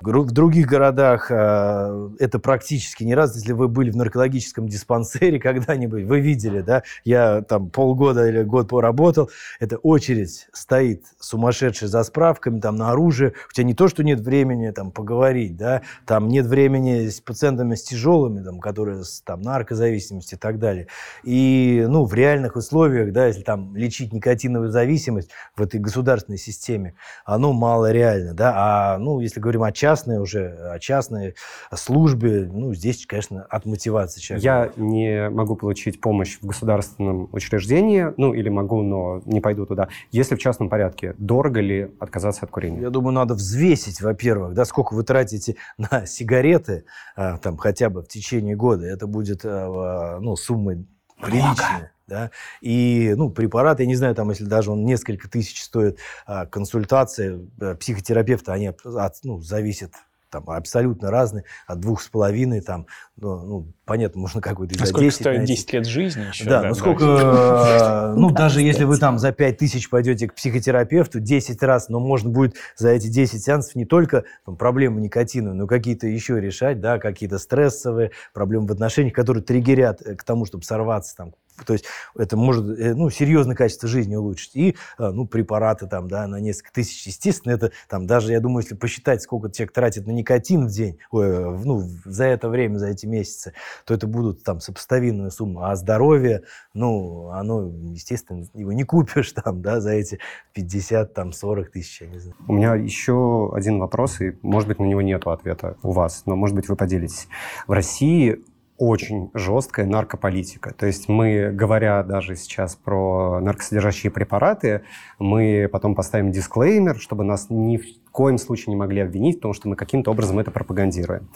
[0.00, 3.34] В других городах это практически не раз.
[3.34, 8.68] Если вы были в наркологическом диспансере когда-нибудь, вы видели, да, я там полгода или год
[8.68, 9.78] поработал, это
[10.12, 13.34] очередь стоит сумасшедшая за справками, там на оружие.
[13.50, 17.74] У тебя не то, что нет времени там поговорить, да, там нет времени с пациентами
[17.74, 20.88] с тяжелыми, там, которые там, наркозависимостью и так далее.
[21.24, 26.94] И, ну, в реальных условиях, да, если там лечить никотиновую зависимость в этой государственной системе,
[27.24, 31.34] оно мало реально, да, а, ну, если говорим о частной уже, о частной
[31.74, 34.44] службе, ну, здесь, конечно, от мотивации человека.
[34.44, 39.88] Я не могу получить помощь в государственном учреждении, ну или могу, но не пойду туда.
[40.10, 42.80] Если в частном порядке, дорого ли отказаться от курения?
[42.80, 46.84] Я думаю, надо взвесить, во-первых, да, сколько вы тратите на сигареты,
[47.16, 48.86] а, там, хотя бы в течение года.
[48.86, 50.86] Это будет, а, ну, суммы
[51.20, 51.92] приличные.
[52.08, 52.30] Да?
[52.60, 57.40] И, ну, препарат, я не знаю, там, если даже он несколько тысяч стоит, а, консультация
[57.60, 59.92] а, психотерапевта, они от, ну, зависят
[60.32, 64.86] там абсолютно разные, от двух с половиной, там, ну, ну, понятно, можно какой-то А за
[64.86, 65.52] сколько 10 стоит найти.
[65.54, 66.44] 10 лет жизни еще?
[66.44, 70.34] Да, ну сколько, э, ну Да, даже если вы там за 5 тысяч пойдете к
[70.34, 75.52] психотерапевту 10 раз, но можно будет за эти 10 сеансов не только там, проблемы никотина,
[75.52, 80.46] но какие-то еще решать, да, какие-то стрессовые проблемы в отношениях, которые триггерят э, к тому,
[80.46, 81.34] чтобы сорваться там.
[81.66, 81.84] То есть
[82.16, 84.54] это может, э, ну, серьезно качество жизни улучшить.
[84.54, 87.06] И, э, ну, препараты там, да, на несколько тысяч.
[87.06, 90.98] Естественно, это там даже, я думаю, если посчитать, сколько человек тратит на никотин в день,
[91.10, 93.52] ой, э, ну, за это время, за эти месяцы,
[93.84, 95.68] то это будут там сопоставимые суммы.
[95.68, 96.42] А здоровье,
[96.74, 100.18] ну, оно, естественно, его не купишь там, да, за эти
[100.54, 102.36] 50, там, 40 тысяч, я не знаю.
[102.48, 106.36] У меня еще один вопрос, и, может быть, на него нет ответа у вас, но,
[106.36, 107.28] может быть, вы поделитесь.
[107.66, 108.42] В России
[108.82, 110.74] очень жесткая наркополитика.
[110.74, 114.82] То есть мы, говоря даже сейчас про наркосодержащие препараты,
[115.20, 119.68] мы потом поставим дисклеймер, чтобы нас ни в коем случае не могли обвинить, потому что
[119.68, 121.28] мы каким-то образом это пропагандируем.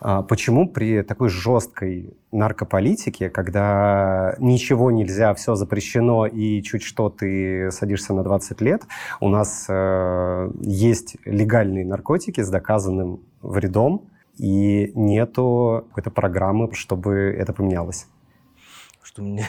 [0.00, 7.70] А Почему при такой жесткой наркополитике, когда ничего нельзя, все запрещено, и чуть что ты
[7.70, 8.82] садишься на 20 лет,
[9.20, 17.52] у нас э, есть легальные наркотики с доказанным вредом, и нету какой-то программы, чтобы это
[17.52, 18.06] поменялось.
[19.14, 19.48] Что мне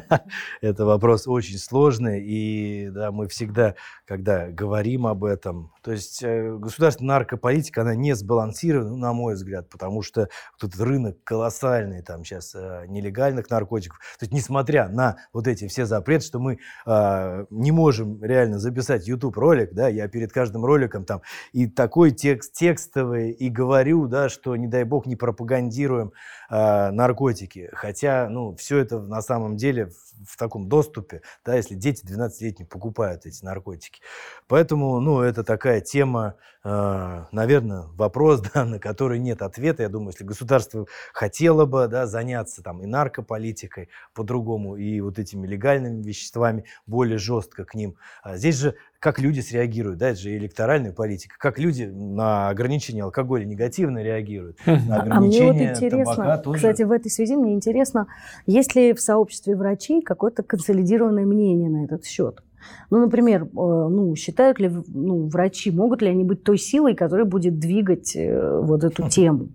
[0.60, 3.74] это вопрос очень сложный, и да, мы всегда,
[4.06, 9.68] когда говорим об этом, то есть э, государственная наркополитика, она не сбалансирована, на мой взгляд,
[9.68, 10.28] потому что
[10.60, 15.86] тут рынок колоссальный, там сейчас э, нелегальных наркотиков, то есть несмотря на вот эти все
[15.86, 21.04] запреты, что мы э, не можем реально записать YouTube ролик, да, я перед каждым роликом
[21.04, 26.12] там и такой текст текстовый, и говорю, да, что не дай бог не пропагандируем
[26.50, 29.90] наркотики, хотя, ну, все это на самом деле
[30.26, 34.00] в, таком доступе, да, если дети 12-летние покупают эти наркотики.
[34.46, 39.82] Поэтому, ну, это такая тема, э, наверное, вопрос, да, на который нет ответа.
[39.82, 45.46] Я думаю, если государство хотело бы, да, заняться там и наркополитикой по-другому, и вот этими
[45.46, 47.96] легальными веществами более жестко к ним.
[48.22, 53.02] А здесь же как люди среагируют, да, это же электоральная политика, как люди на ограничение
[53.02, 56.58] алкоголя негативно реагируют, на а мне вот интересно, тоже.
[56.58, 58.08] кстати, в этой связи мне интересно,
[58.46, 62.42] есть ли в сообществе врачей какое-то консолидированное мнение на этот счет?
[62.90, 67.24] Ну, например, э, ну, считают ли ну, врачи, могут ли они быть той силой, которая
[67.24, 69.50] будет двигать э, вот эту тему?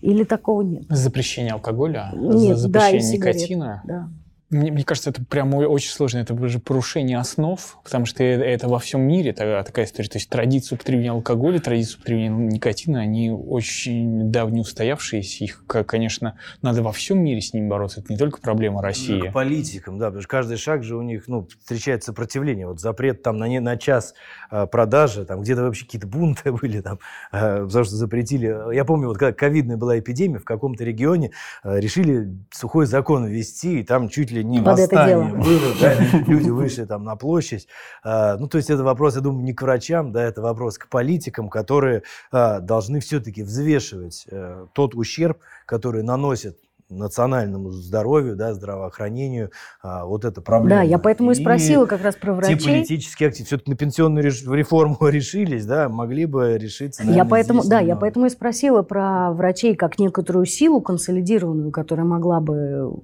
[0.00, 0.84] Или такого нет?
[0.88, 3.82] Запрещение алкоголя, нет, запрещение да, никотина.
[3.84, 4.08] Да.
[4.50, 6.18] Мне, мне кажется, это прям очень сложно.
[6.18, 10.08] Это же порушение основ, потому что это во всем мире такая, такая история.
[10.08, 15.44] То есть традиции употребления алкоголя, традиции употребления никотина, они очень давно устоявшиеся.
[15.44, 18.00] Их, конечно, надо во всем мире с ними бороться.
[18.00, 19.20] Это не только проблема России.
[19.20, 22.66] Ну, к политикам, да, потому что каждый шаг же у них ну, встречает сопротивление.
[22.66, 24.14] Вот запрет там на, не, на час
[24.50, 26.98] э, продажи, там где-то вообще какие-то бунты были, там,
[27.30, 28.74] э, потому что запретили.
[28.74, 31.30] Я помню, вот когда ковидная была эпидемия, в каком-то регионе
[31.62, 35.94] э, решили сухой закон ввести, и там чуть ли не Под восстание было, да,
[36.26, 37.68] люди вышли там на площадь.
[38.02, 40.88] А, ну, то есть это вопрос, я думаю, не к врачам, да, это вопрос к
[40.88, 46.58] политикам, которые а, должны все-таки взвешивать э, тот ущерб, который наносит
[46.90, 49.50] национальному здоровью, да, здравоохранению,
[49.82, 50.80] а, вот это проблема.
[50.80, 52.58] Да, я поэтому и, и спросила как раз про врачей.
[52.58, 57.02] Те политические активы все-таки на пенсионную реформу решились, да, могли бы решиться.
[57.02, 62.06] Наверное, я поэтому, да, я поэтому и спросила про врачей как некоторую силу консолидированную, которая
[62.06, 62.98] могла бы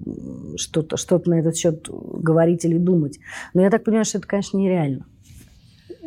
[0.57, 3.19] что-то что на этот счет говорить или думать.
[3.53, 5.05] Но я так понимаю, что это, конечно, нереально.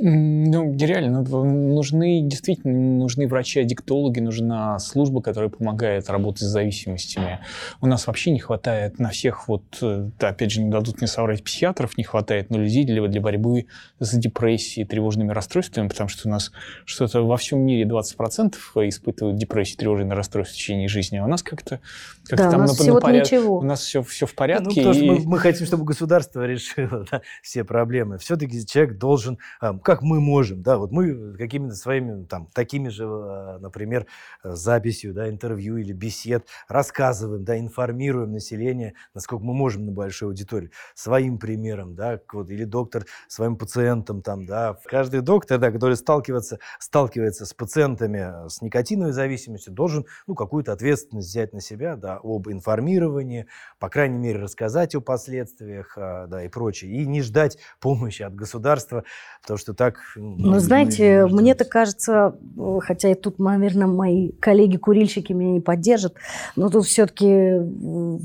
[0.03, 1.21] Ну, нереально.
[1.23, 7.41] Нужны, действительно, нужны врачи-аддиктологи, нужна служба, которая помогает работать с зависимостями.
[7.83, 11.45] У нас вообще не хватает на всех, вот, э, опять же, не дадут мне соврать,
[11.45, 13.67] психиатров не хватает, но людей для, для борьбы
[13.99, 16.51] с депрессией, тревожными расстройствами, потому что у нас
[16.87, 18.55] что-то во всем мире 20%
[18.89, 21.81] испытывают депрессию, тревожные расстройства в течение жизни, а у нас как-то
[22.27, 23.27] как да, там у нас на, на поряд...
[23.27, 23.59] ничего.
[23.59, 24.65] У нас все, все в порядке.
[24.65, 24.99] Ну, потому и...
[24.99, 28.19] что мы, мы хотим, чтобы государство решило да, все проблемы.
[28.19, 29.39] Все-таки человек должен
[29.91, 34.07] как мы можем, да, вот мы какими-то своими, там, такими же, э, например,
[34.45, 40.71] записью, да, интервью или бесед рассказываем, да, информируем население, насколько мы можем на большой аудитории,
[40.95, 46.61] своим примером, да, вот, или доктор своим пациентам, там, да, каждый доктор, да, который сталкивается,
[46.79, 52.49] сталкивается с пациентами с никотиновой зависимостью, должен, ну, какую-то ответственность взять на себя, да, об
[52.49, 53.49] информировании,
[53.81, 58.37] по крайней мере, рассказать о последствиях, а, да, и прочее, и не ждать помощи от
[58.37, 59.03] государства,
[59.43, 59.95] потому что так...
[60.15, 62.37] Ну, ну знаете, мне так кажется,
[62.81, 66.17] хотя и тут, наверное, мои коллеги-курильщики меня не поддержат,
[66.55, 67.63] но тут все-таки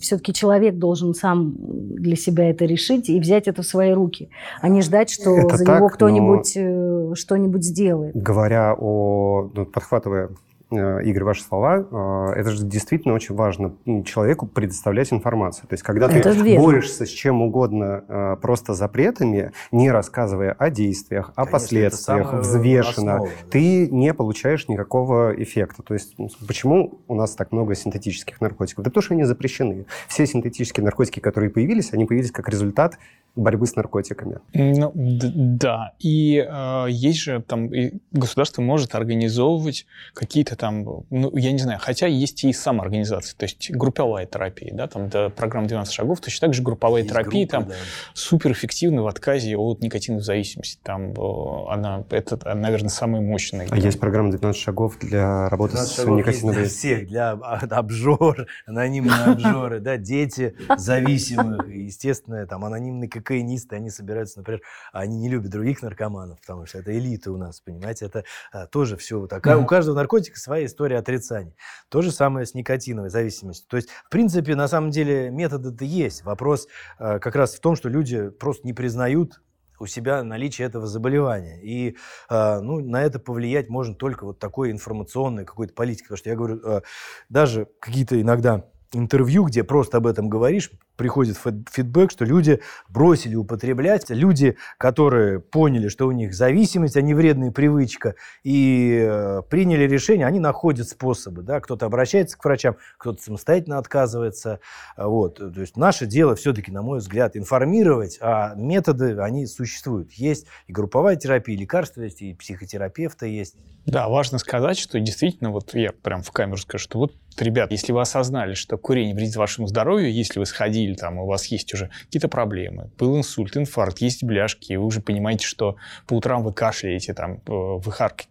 [0.02, 4.30] все человек должен сам для себя это решить и взять это в свои руки,
[4.60, 6.58] а не ждать, что это за так, него кто-нибудь.
[6.58, 8.14] Э, что-нибудь сделает.
[8.18, 9.50] Говоря о...
[9.54, 10.32] Ну, подхватывая
[10.72, 15.68] Игорь, ваши слова, э, это же действительно очень важно человеку предоставлять информацию.
[15.68, 16.66] То есть, когда это ты верно.
[16.66, 23.16] борешься с чем угодно э, просто запретами, не рассказывая о действиях, о Конечно, последствиях, взвешенно,
[23.16, 23.52] основа, да.
[23.52, 25.84] ты не получаешь никакого эффекта.
[25.84, 26.16] То есть,
[26.48, 28.84] почему у нас так много синтетических наркотиков?
[28.84, 29.86] Да потому что они запрещены.
[30.08, 32.98] Все синтетические наркотики, которые появились, они появились как результат
[33.36, 34.40] борьбы с наркотиками.
[34.54, 35.94] Ну, да.
[36.00, 41.80] И э, есть же там, и государство может организовывать какие-то там, ну, я не знаю,
[41.82, 46.48] хотя есть и самоорганизации, то есть групповая терапия, да, там до программы 12 шагов, точно
[46.48, 47.76] так же групповая есть терапия, группы, там да.
[48.14, 50.80] суперэффективна в отказе от никотиновой зависимости.
[50.84, 53.68] Там э, она, это, наверное, самая мощная.
[53.70, 56.56] А есть программа 12 шагов для работы с никотиновой...
[56.56, 64.40] Для всех, для обжор, анонимные обжоры, да, дети зависимых, естественно, там анонимный кокаинисты, они собираются,
[64.40, 68.68] например, они не любят других наркоманов, потому что это элита у нас, понимаете, это а,
[68.68, 69.46] тоже все вот так.
[69.46, 71.56] У каждого наркотика своя история отрицания.
[71.90, 73.68] То же самое с никотиновой зависимостью.
[73.68, 76.24] То есть, в принципе, на самом деле методы-то есть.
[76.24, 76.68] Вопрос
[77.00, 79.42] а, как раз в том, что люди просто не признают
[79.80, 81.60] у себя наличие этого заболевания.
[81.62, 81.98] И
[82.30, 86.06] э, ну, на это повлиять можно только вот такой информационной какой-то политикой.
[86.06, 86.82] Потому что я говорю, э,
[87.28, 94.10] даже какие-то иногда интервью, где просто об этом говоришь, приходит фидбэк, что люди бросили употреблять,
[94.10, 100.28] люди, которые поняли, что у них зависимость, а не вредная привычка, и э, приняли решение,
[100.28, 104.60] они находят способы, да, кто-то обращается к врачам, кто-то самостоятельно отказывается,
[104.98, 110.48] вот, то есть наше дело все-таки, на мой взгляд, информировать, а методы, они существуют, есть
[110.68, 113.56] и групповая терапия, и лекарства есть, и психотерапевты есть.
[113.86, 117.92] Да, важно сказать, что действительно, вот я прям в камеру скажу, что вот, ребят, если
[117.92, 121.74] вы осознали, что курение вредит вашему здоровью, если вы сходили или там у вас есть
[121.74, 125.78] уже какие-то проблемы, был инсульт, инфаркт, есть бляшки, и вы уже понимаете, что
[126.08, 128.30] по утрам вы кашляете, там, э, вы харкаете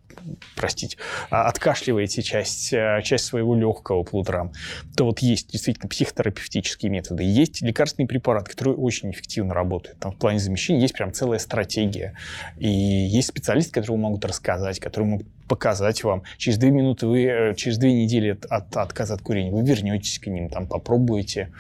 [0.57, 0.96] простите,
[1.30, 4.52] а, откашливаете часть, э, часть своего легкого по утрам,
[4.96, 9.98] то вот есть действительно психотерапевтические методы, есть лекарственные препараты, которые очень эффективно работают.
[9.98, 12.16] Там в плане замещения есть прям целая стратегия.
[12.59, 16.22] И есть специалисты, которые могут рассказать, которые могут показать вам.
[16.38, 20.18] Через две минуты вы, э, через две недели от, от отказа от курения вы вернетесь
[20.18, 21.53] к ним, там попробуете,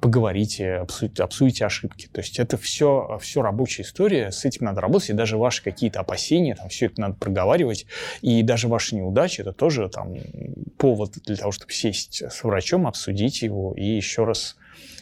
[0.00, 2.08] поговорите, обсудите, обсудите ошибки.
[2.12, 6.00] То есть это все, все рабочая история, с этим надо работать, и даже ваши какие-то
[6.00, 7.86] опасения, там все это надо проговаривать,
[8.22, 10.16] и даже ваши неудачи, это тоже там
[10.76, 14.56] повод для того, чтобы сесть с врачом, обсудить его и еще раз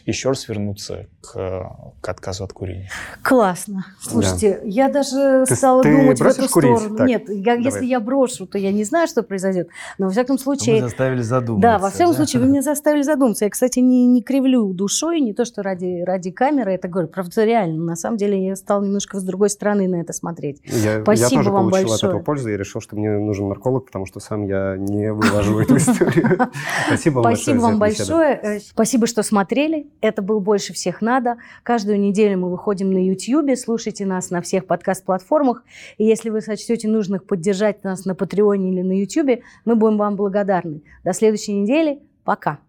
[0.07, 2.89] еще раз вернуться к, к отказу от курения.
[3.21, 3.85] Классно.
[4.01, 4.67] Слушайте, да.
[4.67, 6.77] я даже ты, стала ты думать в эту курить?
[6.77, 6.97] сторону.
[6.97, 9.67] Так, Нет, я, если я брошу, то я не знаю, что произойдет.
[9.97, 10.75] Но во всяком случае...
[10.75, 11.61] Вы заставили задуматься.
[11.61, 12.17] Да, во всяком да?
[12.17, 13.45] случае, вы меня заставили задуматься.
[13.45, 17.09] Я, кстати, не, не кривлю душой, не то, что ради, ради камеры это говорю.
[17.09, 17.83] Правда, реально.
[17.83, 20.61] На самом деле я стала немножко с другой стороны на это смотреть.
[20.63, 21.95] Я, Спасибо я тоже вам получил большое.
[21.95, 22.49] от этого пользу.
[22.49, 26.49] Я решил, что мне нужен нарколог, потому что сам я не вывожу эту историю.
[26.87, 28.39] Спасибо вам Спасибо вам большое.
[28.41, 29.87] Э, спасибо, что смотрели.
[30.01, 31.37] Это был больше всех надо.
[31.63, 35.63] Каждую неделю мы выходим на YouTube, слушайте нас на всех подкаст-платформах.
[35.97, 40.15] И если вы сочтете нужных поддержать нас на Патреоне или на YouTube, мы будем вам
[40.15, 40.81] благодарны.
[41.03, 41.99] До следующей недели.
[42.23, 42.66] Пока.